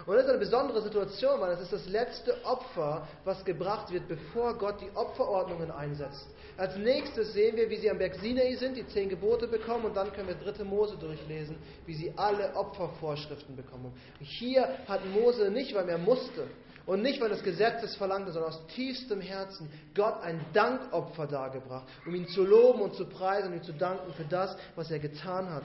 Und 0.06 0.16
das 0.16 0.26
ist 0.26 0.30
eine 0.30 0.40
besondere 0.40 0.82
Situation, 0.82 1.40
weil 1.40 1.52
es 1.52 1.62
ist 1.62 1.72
das 1.72 1.88
letzte 1.88 2.44
Opfer, 2.44 3.08
was 3.24 3.44
gebracht 3.46 3.92
wird, 3.92 4.08
bevor 4.08 4.58
Gott 4.58 4.82
die 4.82 4.90
Opferordnungen 4.96 5.72
einsetzt. 5.72 6.28
Als 6.58 6.76
nächstes 6.76 7.34
sehen 7.34 7.56
wir, 7.56 7.70
wie 7.70 7.78
sie 7.78 7.90
am 7.90 7.98
Berg 7.98 8.16
Sinai 8.16 8.56
sind, 8.56 8.76
die 8.76 8.86
zehn 8.88 9.10
Gebote 9.10 9.48
bekommen 9.48 9.86
und 9.86 9.96
dann 9.96 10.12
können 10.12 10.28
wir 10.28 10.36
dritte 10.36 10.66
Mose 10.66 10.98
durchlesen, 10.98 11.56
wie 11.86 11.94
sie 11.94 12.14
alle 12.18 12.54
Opfervorschriften 12.56 13.56
bekommen. 13.56 13.94
Hier 14.20 14.68
hat 14.88 15.06
Mose 15.06 15.50
nicht, 15.50 15.74
weil 15.74 15.88
er 15.88 15.98
musste 15.98 16.48
und 16.86 17.02
nicht, 17.02 17.22
weil 17.22 17.30
das 17.30 17.44
Gesetz 17.44 17.82
es 17.82 17.96
verlangte, 17.96 18.34
sondern 18.34 18.52
aus 18.52 18.68
tiefstem 18.68 19.22
Herzen 19.22 19.70
Gott 19.96 20.22
ein 20.22 20.46
Dankopfer 20.52 21.28
dargebracht, 21.28 21.88
um 22.06 22.14
ihn 22.14 22.28
zu 22.28 22.44
loben 22.44 22.82
und 22.82 22.96
zu 22.96 23.06
preisen 23.06 23.52
und 23.52 23.60
ihm 23.60 23.64
zu 23.64 23.74
danken 23.74 24.12
für 24.14 24.26
das, 24.26 24.58
was 24.76 24.92
er 24.92 25.00
getan 25.00 25.50
hat. 25.50 25.64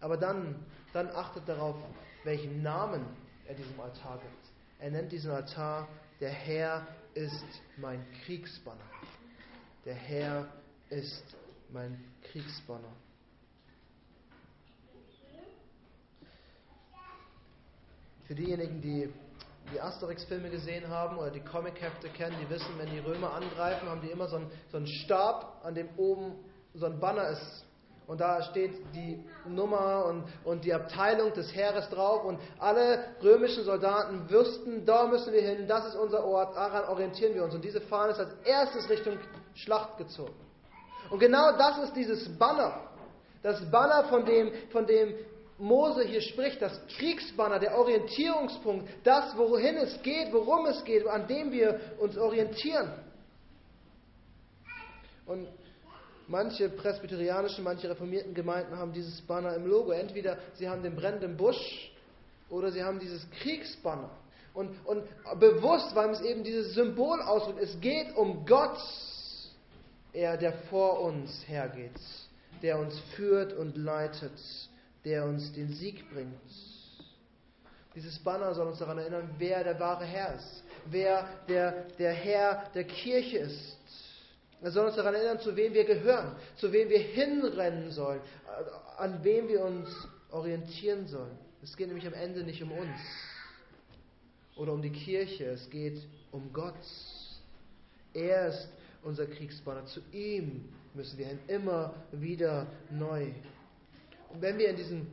Aber 0.00 0.18
dann, 0.18 0.56
dann 0.92 1.08
achtet 1.08 1.48
darauf, 1.48 1.76
welchen 2.24 2.62
Namen 2.62 3.06
er 3.48 3.54
diesem 3.54 3.80
Altar 3.80 4.18
gibt. 4.18 4.52
Er 4.78 4.90
nennt 4.90 5.10
diesen 5.10 5.30
Altar, 5.30 5.88
der 6.20 6.30
Herr 6.30 6.86
ist 7.14 7.44
mein 7.76 8.04
Kriegsbanner. 8.24 8.84
Der 9.84 9.94
Herr 9.94 10.46
ist 10.90 11.24
mein 11.70 12.04
Kriegsbanner. 12.22 12.92
Für 18.26 18.34
diejenigen, 18.34 18.82
die 18.82 19.08
die 19.72 19.80
Asterix-Filme 19.80 20.50
gesehen 20.50 20.88
haben 20.88 21.16
oder 21.18 21.30
die 21.30 21.40
Comic-Hefte 21.40 22.08
kennen, 22.10 22.36
die 22.40 22.48
wissen, 22.50 22.78
wenn 22.78 22.90
die 22.90 22.98
Römer 22.98 23.32
angreifen, 23.32 23.88
haben 23.88 24.00
die 24.00 24.10
immer 24.10 24.28
so 24.28 24.36
einen, 24.36 24.50
so 24.70 24.76
einen 24.76 24.86
Stab, 24.86 25.60
an 25.64 25.74
dem 25.74 25.88
oben 25.96 26.34
so 26.74 26.86
ein 26.86 27.00
Banner 27.00 27.28
ist. 27.28 27.64
Und 28.08 28.22
da 28.22 28.42
steht 28.42 28.72
die 28.94 29.22
Nummer 29.46 30.06
und, 30.06 30.24
und 30.42 30.64
die 30.64 30.72
Abteilung 30.72 31.30
des 31.34 31.54
Heeres 31.54 31.90
drauf. 31.90 32.24
Und 32.24 32.40
alle 32.58 33.04
römischen 33.22 33.64
Soldaten 33.64 34.30
wüssten, 34.30 34.86
da 34.86 35.06
müssen 35.06 35.30
wir 35.30 35.42
hin, 35.42 35.68
das 35.68 35.88
ist 35.88 35.94
unser 35.94 36.24
Ort, 36.24 36.56
daran 36.56 36.86
orientieren 36.86 37.34
wir 37.34 37.44
uns. 37.44 37.54
Und 37.54 37.62
diese 37.62 37.82
Fahne 37.82 38.12
ist 38.12 38.18
als 38.18 38.32
erstes 38.44 38.88
Richtung 38.88 39.18
Schlacht 39.54 39.98
gezogen. 39.98 40.34
Und 41.10 41.18
genau 41.18 41.52
das 41.58 41.78
ist 41.84 41.94
dieses 41.96 42.26
Banner. 42.38 42.80
Das 43.42 43.70
Banner, 43.70 44.04
von 44.04 44.24
dem, 44.24 44.52
von 44.70 44.86
dem 44.86 45.12
Mose 45.58 46.02
hier 46.04 46.22
spricht, 46.22 46.62
das 46.62 46.80
Kriegsbanner, 46.96 47.58
der 47.58 47.76
Orientierungspunkt, 47.76 48.88
das, 49.04 49.36
wohin 49.36 49.76
es 49.76 50.00
geht, 50.02 50.32
worum 50.32 50.64
es 50.64 50.82
geht, 50.82 51.06
an 51.06 51.26
dem 51.26 51.52
wir 51.52 51.78
uns 51.98 52.16
orientieren. 52.16 52.90
Und 55.26 55.46
manche 56.28 56.68
presbyterianischen, 56.68 57.64
manche 57.64 57.88
reformierten 57.90 58.34
Gemeinden 58.34 58.76
haben 58.76 58.92
dieses 58.92 59.20
Banner 59.22 59.54
im 59.54 59.66
Logo. 59.66 59.90
Entweder 59.90 60.38
sie 60.54 60.68
haben 60.68 60.82
den 60.82 60.94
brennenden 60.94 61.36
Busch 61.36 61.90
oder 62.48 62.70
sie 62.70 62.82
haben 62.82 62.98
dieses 62.98 63.28
Kriegsbanner. 63.30 64.10
Und, 64.54 64.70
und 64.86 65.04
bewusst, 65.38 65.94
weil 65.94 66.10
es 66.10 66.20
eben 66.20 66.42
dieses 66.42 66.74
Symbol 66.74 67.20
ausdrückt, 67.22 67.60
es 67.60 67.78
geht 67.80 68.16
um 68.16 68.44
Gott, 68.44 68.78
er, 70.12 70.36
der 70.36 70.52
vor 70.70 71.00
uns 71.00 71.46
hergeht, 71.46 71.92
der 72.62 72.78
uns 72.78 72.98
führt 73.14 73.52
und 73.52 73.76
leitet 73.76 74.32
der 75.04 75.24
uns 75.24 75.52
den 75.52 75.72
Sieg 75.72 76.04
bringt. 76.12 76.34
Dieses 77.94 78.18
Banner 78.18 78.54
soll 78.54 78.66
uns 78.68 78.78
daran 78.78 78.98
erinnern, 78.98 79.30
wer 79.38 79.64
der 79.64 79.80
wahre 79.80 80.04
Herr 80.04 80.34
ist, 80.34 80.62
wer 80.86 81.26
der, 81.48 81.86
der 81.98 82.12
Herr 82.12 82.64
der 82.74 82.84
Kirche 82.84 83.38
ist. 83.38 83.77
Er 84.60 84.72
soll 84.72 84.86
uns 84.86 84.96
daran 84.96 85.14
erinnern, 85.14 85.38
zu 85.38 85.54
wem 85.54 85.72
wir 85.72 85.84
gehören, 85.84 86.34
zu 86.56 86.72
wem 86.72 86.88
wir 86.88 86.98
hinrennen 86.98 87.90
sollen, 87.90 88.20
an 88.96 89.22
wem 89.22 89.48
wir 89.48 89.64
uns 89.64 89.88
orientieren 90.30 91.06
sollen. 91.06 91.38
Es 91.62 91.76
geht 91.76 91.88
nämlich 91.88 92.06
am 92.06 92.14
Ende 92.14 92.42
nicht 92.42 92.62
um 92.62 92.72
uns 92.72 92.98
oder 94.56 94.72
um 94.72 94.82
die 94.82 94.90
Kirche, 94.90 95.46
es 95.46 95.70
geht 95.70 96.00
um 96.32 96.52
Gott. 96.52 96.74
Er 98.14 98.48
ist 98.48 98.68
unser 99.02 99.26
Kriegsbanner. 99.26 99.86
Zu 99.86 100.00
ihm 100.12 100.68
müssen 100.94 101.18
wir 101.18 101.26
hin, 101.26 101.38
immer 101.46 101.94
wieder 102.10 102.66
neu. 102.90 103.28
Und 104.30 104.42
wenn 104.42 104.58
wir 104.58 104.70
in 104.70 104.76
diesem 104.76 105.06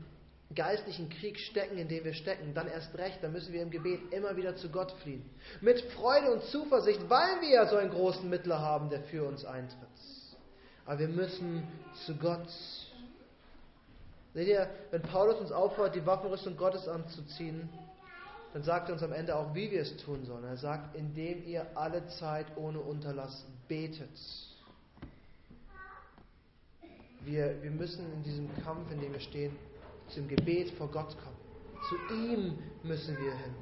geistlichen 0.53 1.09
Krieg 1.09 1.39
stecken, 1.39 1.77
in 1.77 1.87
dem 1.87 2.03
wir 2.03 2.13
stecken, 2.13 2.53
dann 2.53 2.67
erst 2.67 2.95
recht, 2.97 3.23
dann 3.23 3.31
müssen 3.31 3.51
wir 3.51 3.61
im 3.61 3.71
Gebet 3.71 4.13
immer 4.13 4.37
wieder 4.37 4.55
zu 4.55 4.69
Gott 4.69 4.91
fliehen. 5.01 5.27
Mit 5.61 5.81
Freude 5.93 6.31
und 6.31 6.43
Zuversicht, 6.43 7.01
weil 7.09 7.41
wir 7.41 7.49
ja 7.49 7.67
so 7.67 7.77
einen 7.77 7.89
großen 7.89 8.29
Mittler 8.29 8.59
haben, 8.59 8.89
der 8.89 9.01
für 9.03 9.25
uns 9.25 9.43
eintritt. 9.43 9.79
Aber 10.85 10.99
wir 10.99 11.07
müssen 11.07 11.67
zu 12.05 12.15
Gott. 12.15 12.47
Seht 14.35 14.47
ihr, 14.47 14.69
wenn 14.91 15.01
Paulus 15.01 15.39
uns 15.39 15.51
auffordert, 15.51 15.95
die 15.95 16.05
Waffenrüstung 16.05 16.57
Gottes 16.57 16.87
anzuziehen, 16.87 17.69
dann 18.53 18.63
sagt 18.63 18.89
er 18.89 18.93
uns 18.93 19.03
am 19.03 19.11
Ende 19.11 19.35
auch, 19.35 19.53
wie 19.55 19.71
wir 19.71 19.81
es 19.81 19.97
tun 19.97 20.25
sollen. 20.25 20.43
Er 20.45 20.57
sagt, 20.57 20.95
indem 20.95 21.45
ihr 21.45 21.65
alle 21.75 22.07
Zeit 22.07 22.45
ohne 22.55 22.79
Unterlass 22.79 23.45
betet. 23.67 24.09
Wir, 27.21 27.61
wir 27.63 27.71
müssen 27.71 28.05
in 28.13 28.23
diesem 28.23 28.63
Kampf, 28.63 28.91
in 28.91 29.01
dem 29.01 29.11
wir 29.11 29.19
stehen, 29.19 29.57
zum 30.09 30.27
Gebet 30.27 30.71
vor 30.71 30.89
Gott 30.89 31.15
kommen. 31.23 31.37
Zu 31.89 32.13
ihm 32.13 32.57
müssen 32.83 33.17
wir 33.17 33.33
hin. 33.35 33.55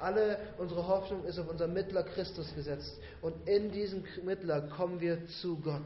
Alle 0.00 0.54
unsere 0.58 0.86
Hoffnung 0.86 1.24
ist 1.24 1.38
auf 1.38 1.48
unser 1.48 1.68
Mittler 1.68 2.02
Christus 2.02 2.54
gesetzt. 2.54 2.98
Und 3.20 3.34
in 3.46 3.70
diesem 3.70 4.02
Mittler 4.24 4.62
kommen 4.62 5.00
wir 5.00 5.26
zu 5.26 5.58
Gott. 5.60 5.82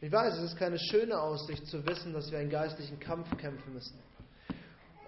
Ich 0.00 0.10
weiß, 0.10 0.38
es 0.38 0.52
ist 0.52 0.56
keine 0.56 0.78
schöne 0.78 1.20
Aussicht 1.20 1.66
zu 1.66 1.84
wissen, 1.84 2.12
dass 2.12 2.30
wir 2.30 2.38
einen 2.38 2.50
geistlichen 2.50 2.98
Kampf 3.00 3.36
kämpfen 3.36 3.74
müssen. 3.74 3.98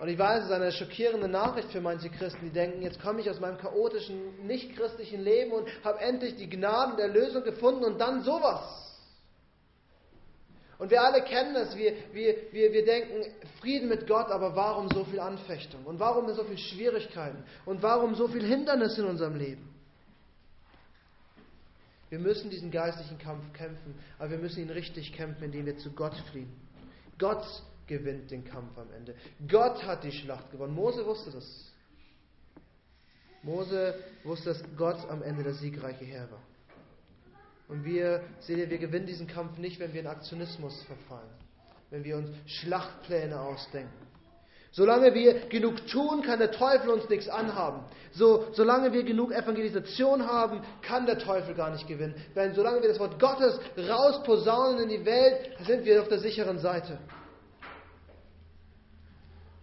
Und 0.01 0.09
ich 0.09 0.19
weiß, 0.19 0.41
es 0.41 0.47
ist 0.47 0.53
eine 0.53 0.73
schockierende 0.73 1.29
Nachricht 1.29 1.71
für 1.71 1.81
manche 1.81 2.11
Christen, 2.11 2.47
die 2.47 2.51
denken, 2.51 2.83
jetzt 2.83 3.01
komme 3.01 3.21
ich 3.21 3.31
aus 3.31 3.39
meinem 3.39 3.59
chaotischen, 3.59 4.47
nicht-christlichen 4.47 5.23
Leben 5.23 5.53
und 5.53 5.69
habe 5.85 6.01
endlich 6.01 6.37
die 6.37 6.49
Gnaden 6.49 6.97
der 6.97 7.09
Lösung 7.09 7.45
gefunden 7.45 7.85
und 7.85 7.99
dann 7.99 8.23
sowas. 8.23 8.90
Und 10.81 10.91
wir 10.91 11.03
alle 11.03 11.23
kennen 11.23 11.53
das, 11.53 11.77
wir, 11.77 11.93
wir, 12.15 12.35
wir, 12.53 12.73
wir 12.73 12.85
denken, 12.87 13.31
Frieden 13.61 13.91
mit 13.91 14.07
Gott, 14.07 14.31
aber 14.31 14.57
warum 14.57 14.89
so 14.89 15.05
viel 15.05 15.21
Anfechtung? 15.21 15.85
Und 15.85 16.01
warum 16.01 16.33
so 16.33 16.43
viele 16.43 16.57
Schwierigkeiten? 16.57 17.45
Und 17.67 17.83
warum 17.83 18.15
so 18.15 18.27
viel 18.29 18.43
Hindernis 18.43 18.97
in 18.97 19.05
unserem 19.05 19.37
Leben? 19.37 19.69
Wir 22.09 22.19
müssen 22.19 22.49
diesen 22.49 22.71
geistlichen 22.71 23.19
Kampf 23.19 23.53
kämpfen, 23.53 23.95
aber 24.19 24.31
wir 24.31 24.39
müssen 24.39 24.63
ihn 24.63 24.71
richtig 24.71 25.13
kämpfen, 25.13 25.45
indem 25.45 25.67
wir 25.67 25.77
zu 25.77 25.91
Gott 25.91 26.17
fliehen. 26.31 26.51
Gott 27.19 27.45
gewinnt 27.87 28.31
den 28.31 28.47
Kampf 28.47 28.79
am 28.79 28.91
Ende. 28.97 29.15
Gott 29.49 29.85
hat 29.85 30.03
die 30.03 30.13
Schlacht 30.13 30.51
gewonnen. 30.51 30.75
Mose 30.75 31.05
wusste 31.05 31.31
das. 31.31 31.71
Mose 33.43 33.95
wusste, 34.25 34.49
dass 34.49 34.65
Gott 34.79 35.11
am 35.11 35.23
Ende 35.23 35.43
der 35.43 35.55
siegreiche 35.55 36.07
Herr 36.07 36.31
war. 36.31 36.43
Und 37.71 37.85
wir, 37.85 38.23
seht 38.41 38.59
ihr, 38.59 38.69
wir 38.69 38.79
gewinnen 38.79 39.07
diesen 39.07 39.29
Kampf 39.29 39.57
nicht, 39.59 39.79
wenn 39.79 39.93
wir 39.93 40.01
in 40.01 40.09
Aktionismus 40.09 40.83
verfallen, 40.83 41.31
wenn 41.91 42.03
wir 42.03 42.17
uns 42.17 42.29
Schlachtpläne 42.47 43.41
ausdenken. 43.41 44.11
Solange 44.73 45.15
wir 45.15 45.49
genug 45.49 45.87
tun, 45.87 46.23
kann 46.23 46.41
der 46.41 46.51
Teufel 46.51 46.91
uns 46.91 47.09
nichts 47.09 47.29
anhaben. 47.29 47.85
So, 48.13 48.47
solange 48.53 48.93
wir 48.93 49.05
genug 49.05 49.33
Evangelisation 49.33 50.27
haben, 50.27 50.63
kann 50.83 51.07
der 51.07 51.19
Teufel 51.19 51.55
gar 51.55 51.71
nicht 51.71 51.87
gewinnen. 51.87 52.15
Denn 52.35 52.55
solange 52.55 52.83
wir 52.83 52.89
das 52.89 52.99
Wort 52.99 53.19
Gottes 53.21 53.59
rausposaunen 53.77 54.85
in 54.85 54.89
die 54.89 55.05
Welt, 55.05 55.57
sind 55.65 55.85
wir 55.85 56.03
auf 56.03 56.09
der 56.09 56.19
sicheren 56.19 56.59
Seite. 56.59 56.99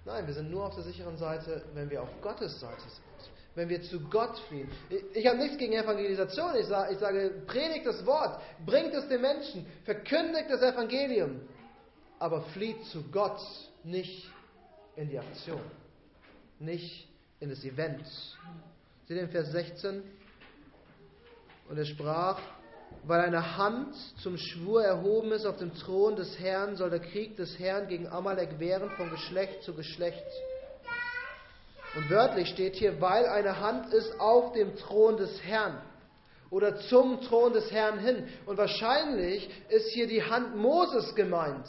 Nein, 0.06 0.28
wir 0.28 0.34
sind 0.34 0.50
nur 0.50 0.66
auf 0.66 0.76
der 0.76 0.84
sicheren 0.84 1.18
Seite, 1.18 1.64
wenn 1.74 1.90
wir 1.90 2.02
auf 2.02 2.22
Gottes 2.22 2.58
Seite 2.60 2.82
sind. 2.82 3.07
Wenn 3.58 3.70
wir 3.70 3.82
zu 3.82 4.00
Gott 4.02 4.38
fliehen. 4.48 4.70
Ich, 5.16 5.26
habe 5.26 5.40
nichts 5.40 5.58
gegen 5.58 5.74
Evangelisation. 5.74 6.56
Ich 6.58 6.68
sage, 6.68 6.94
ich 6.94 7.00
sage, 7.00 7.42
predigt 7.48 7.88
das 7.88 8.06
Wort, 8.06 8.40
bringt 8.64 8.94
es 8.94 9.08
den 9.08 9.20
Menschen, 9.20 9.66
verkündigt 9.84 10.46
das 10.48 10.62
Evangelium. 10.62 11.42
Aber 12.20 12.44
flieht 12.54 12.86
zu 12.86 13.02
Gott, 13.12 13.40
nicht 13.84 14.30
in 14.96 15.10
die 15.10 15.18
Aktion, 15.18 15.64
nicht 16.60 17.08
in 17.40 17.50
das 17.50 17.64
Event. 17.64 18.06
Seht 19.08 19.18
ihr 19.18 19.24
in 19.24 19.30
Vers 19.30 19.52
16? 19.52 20.04
Und 21.68 21.78
er 21.80 21.86
sprach, 21.86 22.40
weil 23.06 23.22
eine 23.22 23.58
Hand 23.58 23.96
zum 24.22 24.38
Schwur 24.38 24.84
erhoben 24.84 25.32
ist 25.32 25.48
auf 25.48 25.58
dem 25.58 25.74
Thron 25.74 26.16
des 26.16 26.38
Herrn, 26.38 26.76
soll 26.76 26.92
der 26.92 27.00
Krieg 27.00 27.36
des 27.38 27.58
Herrn 27.58 27.88
gegen 27.88 28.08
Amalek 28.08 28.60
währen 28.60 28.92
von 28.92 29.10
Geschlecht 29.10 29.64
zu 29.64 29.74
Geschlecht. 29.74 30.28
Und 31.98 32.12
wörtlich 32.12 32.50
steht 32.50 32.76
hier, 32.76 33.02
weil 33.02 33.26
eine 33.26 33.60
Hand 33.60 33.92
ist 33.92 34.20
auf 34.20 34.54
dem 34.54 34.76
Thron 34.76 35.18
des 35.18 35.42
Herrn 35.42 35.82
oder 36.52 36.78
zum 36.78 37.22
Thron 37.22 37.54
des 37.54 37.72
Herrn 37.72 37.98
hin. 37.98 38.28
Und 38.46 38.60
wahrscheinlich 38.60 39.50
ist 39.70 39.90
hier 39.94 40.06
die 40.06 40.22
Hand 40.22 40.56
Moses 40.56 41.16
gemeint, 41.16 41.68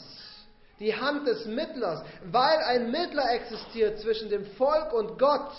die 0.80 0.94
Hand 0.94 1.26
des 1.26 1.46
Mittlers, 1.46 2.04
weil 2.30 2.58
ein 2.58 2.90
Mittler 2.90 3.24
existiert 3.32 4.00
zwischen 4.00 4.28
dem 4.28 4.44
Volk 4.56 4.92
und 4.92 5.18
Gott. 5.18 5.50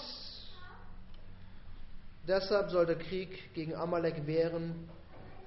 Deshalb 2.27 2.69
soll 2.69 2.85
der 2.85 2.99
Krieg 2.99 3.51
gegen 3.55 3.73
Amalek 3.73 4.27
währen 4.27 4.87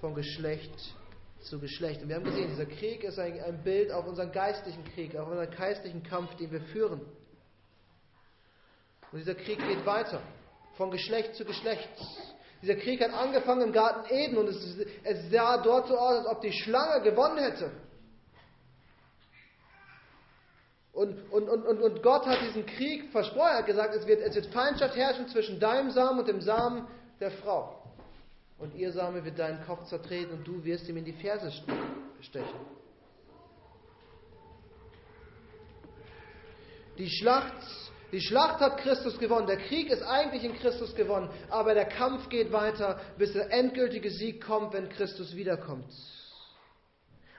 von 0.00 0.16
Geschlecht 0.16 0.74
zu 1.42 1.60
Geschlecht. 1.60 2.02
Und 2.02 2.08
wir 2.08 2.16
haben 2.16 2.24
gesehen, 2.24 2.48
dieser 2.50 2.66
Krieg 2.66 3.04
ist 3.04 3.20
ein, 3.20 3.40
ein 3.40 3.62
Bild 3.62 3.92
auf 3.92 4.04
unseren 4.04 4.32
geistlichen 4.32 4.82
Krieg, 4.92 5.14
auf 5.14 5.28
unseren 5.28 5.50
geistlichen 5.52 6.02
Kampf, 6.02 6.34
den 6.34 6.50
wir 6.50 6.60
führen. 6.60 7.02
Und 9.12 9.18
dieser 9.18 9.34
Krieg 9.34 9.58
geht 9.58 9.84
weiter, 9.84 10.22
von 10.76 10.90
Geschlecht 10.90 11.34
zu 11.34 11.44
Geschlecht. 11.44 11.88
Dieser 12.62 12.76
Krieg 12.76 13.02
hat 13.02 13.12
angefangen 13.12 13.62
im 13.62 13.72
Garten 13.72 14.12
Eden 14.12 14.38
und 14.38 14.48
es, 14.48 14.78
es 15.04 15.30
sah 15.30 15.58
dort 15.58 15.88
so 15.88 15.98
aus, 15.98 16.18
als 16.18 16.26
ob 16.26 16.40
die 16.40 16.52
Schlange 16.52 17.02
gewonnen 17.02 17.38
hätte. 17.38 17.70
Und, 20.92 21.32
und, 21.32 21.48
und, 21.48 21.82
und, 21.82 22.02
Gott 22.02 22.26
hat 22.26 22.40
diesen 22.42 22.66
Krieg 22.66 23.10
versprochen, 23.10 23.48
er 23.48 23.58
hat 23.58 23.66
gesagt, 23.66 23.94
es 23.94 24.06
wird, 24.06 24.20
es 24.20 24.34
wird 24.34 24.46
Feindschaft 24.46 24.94
herrschen 24.94 25.26
zwischen 25.28 25.58
deinem 25.58 25.90
Samen 25.90 26.20
und 26.20 26.28
dem 26.28 26.40
Samen 26.40 26.86
der 27.18 27.30
Frau. 27.30 27.82
Und 28.58 28.74
ihr 28.76 28.92
Same 28.92 29.24
wird 29.24 29.38
deinen 29.38 29.64
Kopf 29.64 29.84
zertreten 29.86 30.34
und 30.34 30.46
du 30.46 30.62
wirst 30.62 30.88
ihm 30.88 30.96
in 30.96 31.04
die 31.04 31.14
Ferse 31.14 31.50
stechen. 32.20 32.60
Die 36.98 37.08
Schlacht, 37.08 37.81
die 38.12 38.20
Schlacht 38.20 38.60
hat 38.60 38.76
Christus 38.78 39.18
gewonnen. 39.18 39.46
Der 39.46 39.56
Krieg 39.56 39.90
ist 39.90 40.02
eigentlich 40.02 40.44
in 40.44 40.54
Christus 40.54 40.94
gewonnen. 40.94 41.30
Aber 41.48 41.72
der 41.72 41.86
Kampf 41.86 42.28
geht 42.28 42.52
weiter, 42.52 43.00
bis 43.16 43.32
der 43.32 43.50
endgültige 43.50 44.10
Sieg 44.10 44.44
kommt, 44.44 44.74
wenn 44.74 44.90
Christus 44.90 45.34
wiederkommt. 45.34 45.90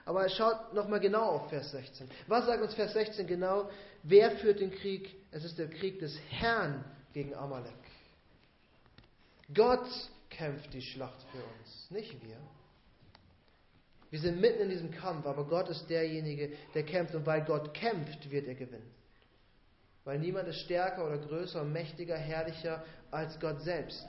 Aber 0.06 0.28
schaut 0.30 0.74
nochmal 0.74 1.00
genau 1.00 1.24
auf 1.24 1.50
Vers 1.50 1.72
16. 1.72 2.10
Was 2.28 2.48
sagt 2.48 2.62
uns 2.62 2.74
Vers 2.74 2.94
16 2.94 3.28
genau? 3.28 3.70
Wer 4.02 4.32
führt 4.38 4.60
den 4.60 4.72
Krieg? 4.72 5.16
Es 5.32 5.46
ist 5.46 5.60
der 5.60 5.70
Krieg 5.70 6.00
des 6.00 6.18
Herrn 6.30 6.84
gegen 7.14 7.36
Amalek. 7.36 7.72
Gott 9.54 9.88
kämpft 10.30 10.74
die 10.74 10.82
Schlacht 10.82 11.22
für 11.32 11.38
uns, 11.38 11.92
nicht 11.92 12.22
wir. 12.26 12.38
Wir 14.10 14.20
sind 14.20 14.42
mitten 14.42 14.64
in 14.64 14.70
diesem 14.70 14.92
Kampf, 14.92 15.26
aber 15.26 15.46
Gott 15.46 15.70
ist 15.70 15.88
derjenige, 15.90 16.52
der 16.74 16.84
kämpft. 16.84 17.16
Und 17.16 17.26
weil 17.26 17.46
Gott 17.46 17.74
kämpft, 17.74 18.30
wird 18.30 18.48
er 18.48 18.56
gewinnen. 18.56 18.92
Weil 20.06 20.20
niemand 20.20 20.48
ist 20.50 20.60
stärker 20.60 21.06
oder 21.06 21.18
größer, 21.18 21.63
mächtiger, 21.63 22.18
herrlicher 22.18 22.84
als 23.12 23.39
Gott 23.39 23.62
selbst. 23.62 24.08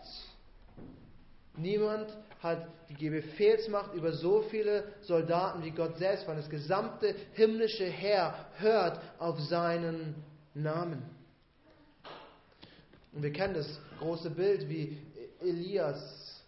Niemand 1.56 2.08
hat 2.40 2.66
die 3.00 3.10
Befehlsmacht 3.10 3.94
über 3.94 4.12
so 4.12 4.42
viele 4.50 4.84
Soldaten 5.02 5.62
wie 5.62 5.70
Gott 5.70 5.96
selbst, 5.98 6.26
weil 6.26 6.36
das 6.36 6.50
gesamte 6.50 7.14
himmlische 7.34 7.84
Heer 7.84 8.34
hört 8.56 9.00
auf 9.18 9.40
seinen 9.40 10.16
Namen. 10.52 11.02
Und 13.12 13.22
wir 13.22 13.32
kennen 13.32 13.54
das 13.54 13.80
große 14.00 14.30
Bild, 14.30 14.68
wie 14.68 14.98
Elias 15.40 16.42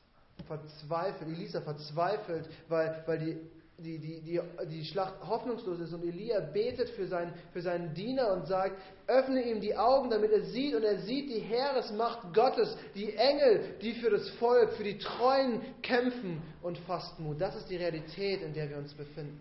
verzweifelt, 0.46 1.28
Elisa 1.30 1.60
verzweifelt, 1.60 2.48
weil, 2.68 3.02
weil 3.06 3.18
die 3.18 3.38
die, 3.78 3.98
die, 3.98 4.20
die, 4.22 4.40
die 4.70 4.84
Schlacht 4.84 5.14
hoffnungslos 5.26 5.80
ist 5.80 5.92
und 5.92 6.02
Elia 6.02 6.40
betet 6.40 6.88
für 6.90 7.06
seinen, 7.06 7.34
für 7.52 7.60
seinen 7.60 7.92
Diener 7.92 8.32
und 8.32 8.46
sagt, 8.46 8.74
öffne 9.06 9.42
ihm 9.42 9.60
die 9.60 9.76
Augen, 9.76 10.08
damit 10.08 10.32
er 10.32 10.44
sieht 10.44 10.74
und 10.74 10.82
er 10.82 11.00
sieht 11.00 11.28
die 11.28 11.40
Heeresmacht 11.40 12.32
Gottes, 12.32 12.74
die 12.94 13.14
Engel, 13.14 13.76
die 13.82 13.92
für 13.94 14.08
das 14.08 14.28
Volk, 14.30 14.72
für 14.72 14.84
die 14.84 14.98
Treuen 14.98 15.60
kämpfen 15.82 16.42
und 16.62 16.78
fasst 16.78 17.20
Mut. 17.20 17.38
Das 17.38 17.54
ist 17.54 17.68
die 17.68 17.76
Realität, 17.76 18.40
in 18.42 18.54
der 18.54 18.70
wir 18.70 18.78
uns 18.78 18.94
befinden. 18.94 19.38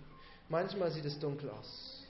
Manchmal 0.50 0.92
sieht 0.92 1.06
es 1.06 1.18
dunkel 1.18 1.50
aus. 1.50 2.04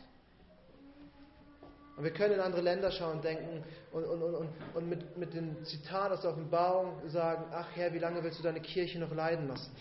Und 1.96 2.04
wir 2.04 2.12
können 2.12 2.34
in 2.34 2.40
andere 2.42 2.62
Länder 2.62 2.92
schauen 2.92 3.18
und 3.18 3.24
denken 3.24 3.64
und, 3.94 4.04
und, 4.04 4.22
und, 4.22 4.50
und 4.74 4.90
mit, 4.90 5.18
mit 5.18 5.34
dem 5.34 5.64
Zitat 5.64 6.12
aus 6.12 6.22
der 6.22 6.32
Offenbarung 6.32 6.94
sagen, 7.08 7.46
ach 7.52 7.68
Herr, 7.76 7.94
wie 7.94 8.00
lange 8.00 8.22
willst 8.24 8.40
du 8.40 8.44
deine 8.44 8.60
Kirche 8.60 9.00
noch 9.00 9.14
leiden 9.14 9.48
lassen? 9.48 9.72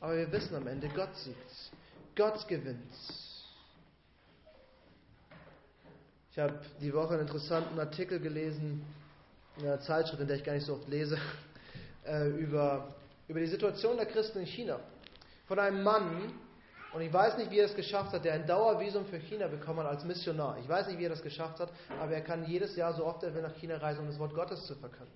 Aber 0.00 0.16
wir 0.16 0.32
wissen 0.32 0.54
am 0.54 0.66
Ende, 0.66 0.88
Gott 0.88 1.14
siegt. 1.16 1.70
Gott 2.16 2.48
gewinnt. 2.48 2.90
Ich 6.32 6.38
habe 6.38 6.58
die 6.80 6.92
Woche 6.94 7.14
einen 7.14 7.22
interessanten 7.22 7.78
Artikel 7.78 8.18
gelesen 8.18 8.84
in 9.58 9.66
einer 9.66 9.80
Zeitschrift, 9.80 10.20
in 10.20 10.28
der 10.28 10.36
ich 10.36 10.44
gar 10.44 10.54
nicht 10.54 10.64
so 10.64 10.74
oft 10.74 10.88
lese, 10.88 11.18
äh, 12.06 12.28
über, 12.28 12.94
über 13.28 13.40
die 13.40 13.46
Situation 13.46 13.96
der 13.96 14.06
Christen 14.06 14.38
in 14.38 14.46
China. 14.46 14.80
Von 15.46 15.58
einem 15.58 15.82
Mann, 15.82 16.32
und 16.92 17.02
ich 17.02 17.12
weiß 17.12 17.36
nicht, 17.36 17.50
wie 17.50 17.58
er 17.58 17.66
es 17.66 17.74
geschafft 17.74 18.12
hat, 18.12 18.24
der 18.24 18.34
ein 18.34 18.46
Dauervisum 18.46 19.06
für 19.06 19.18
China 19.18 19.48
bekommen 19.48 19.80
hat 19.80 19.86
als 19.86 20.04
Missionar. 20.04 20.56
Ich 20.58 20.68
weiß 20.68 20.86
nicht, 20.86 20.98
wie 20.98 21.04
er 21.04 21.10
das 21.10 21.22
geschafft 21.22 21.60
hat, 21.60 21.70
aber 22.00 22.12
er 22.12 22.22
kann 22.22 22.46
jedes 22.46 22.74
Jahr 22.76 22.94
so 22.94 23.04
oft 23.04 23.22
er 23.22 23.34
will 23.34 23.42
nach 23.42 23.54
China 23.56 23.76
reisen, 23.76 24.00
um 24.00 24.06
das 24.06 24.18
Wort 24.18 24.34
Gottes 24.34 24.64
zu 24.66 24.74
verkünden. 24.76 25.12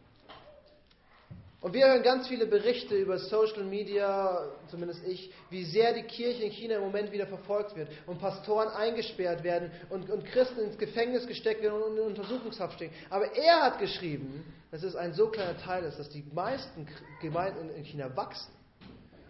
Und 1.64 1.72
wir 1.72 1.86
hören 1.86 2.02
ganz 2.02 2.28
viele 2.28 2.44
Berichte 2.44 2.94
über 2.94 3.16
Social 3.16 3.64
Media, 3.64 4.50
zumindest 4.68 5.02
ich, 5.06 5.32
wie 5.48 5.64
sehr 5.64 5.94
die 5.94 6.02
Kirche 6.02 6.42
in 6.42 6.50
China 6.50 6.74
im 6.74 6.82
Moment 6.82 7.10
wieder 7.10 7.26
verfolgt 7.26 7.74
wird 7.74 7.88
und 8.06 8.20
Pastoren 8.20 8.68
eingesperrt 8.68 9.42
werden 9.42 9.70
und, 9.88 10.10
und 10.10 10.26
Christen 10.26 10.60
ins 10.60 10.76
Gefängnis 10.76 11.26
gesteckt 11.26 11.62
werden 11.62 11.80
und 11.80 11.96
in 11.96 12.02
Untersuchungshaft 12.02 12.74
stehen. 12.74 12.90
Aber 13.08 13.34
er 13.34 13.62
hat 13.62 13.78
geschrieben, 13.78 14.44
dass 14.72 14.82
es 14.82 14.94
ein 14.94 15.14
so 15.14 15.28
kleiner 15.28 15.56
Teil 15.56 15.84
ist, 15.84 15.98
dass 15.98 16.10
die 16.10 16.22
meisten 16.34 16.86
Gemeinden 17.22 17.70
in 17.70 17.84
China 17.84 18.14
wachsen 18.14 18.52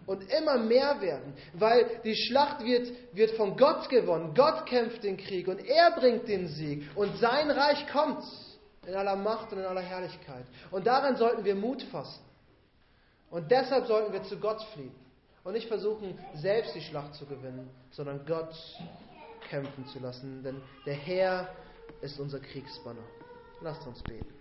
und 0.05 0.29
immer 0.37 0.57
mehr 0.57 0.99
werden, 0.99 1.35
weil 1.53 2.01
die 2.03 2.17
Schlacht 2.17 2.65
wird, 2.65 2.91
wird 3.13 3.31
von 3.37 3.55
Gott 3.55 3.87
gewonnen. 3.87 4.33
Gott 4.35 4.65
kämpft 4.65 5.05
den 5.05 5.15
Krieg 5.15 5.47
und 5.47 5.65
er 5.65 5.91
bringt 5.91 6.27
den 6.27 6.49
Sieg 6.49 6.83
und 6.95 7.15
sein 7.17 7.49
Reich 7.49 7.87
kommt 7.93 8.25
in 8.85 8.93
aller 8.93 9.15
Macht 9.15 9.53
und 9.53 9.59
in 9.59 9.65
aller 9.65 9.79
Herrlichkeit. 9.79 10.45
Und 10.69 10.85
darin 10.85 11.15
sollten 11.15 11.45
wir 11.45 11.55
Mut 11.55 11.81
fassen. 11.83 12.24
Und 13.29 13.49
deshalb 13.51 13.87
sollten 13.87 14.13
wir 14.13 14.23
zu 14.23 14.37
Gott 14.37 14.61
fliehen 14.73 14.95
und 15.43 15.53
nicht 15.53 15.67
versuchen, 15.67 16.17
selbst 16.35 16.75
die 16.75 16.81
Schlacht 16.81 17.15
zu 17.15 17.25
gewinnen, 17.25 17.69
sondern 17.91 18.25
Gott 18.25 18.55
kämpfen 19.49 19.85
zu 19.87 19.99
lassen, 19.99 20.43
denn 20.43 20.61
der 20.85 20.95
Herr 20.95 21.49
ist 22.01 22.19
unser 22.19 22.39
Kriegsbanner. 22.39 23.03
Lasst 23.61 23.85
uns 23.87 24.01
beten. 24.03 24.34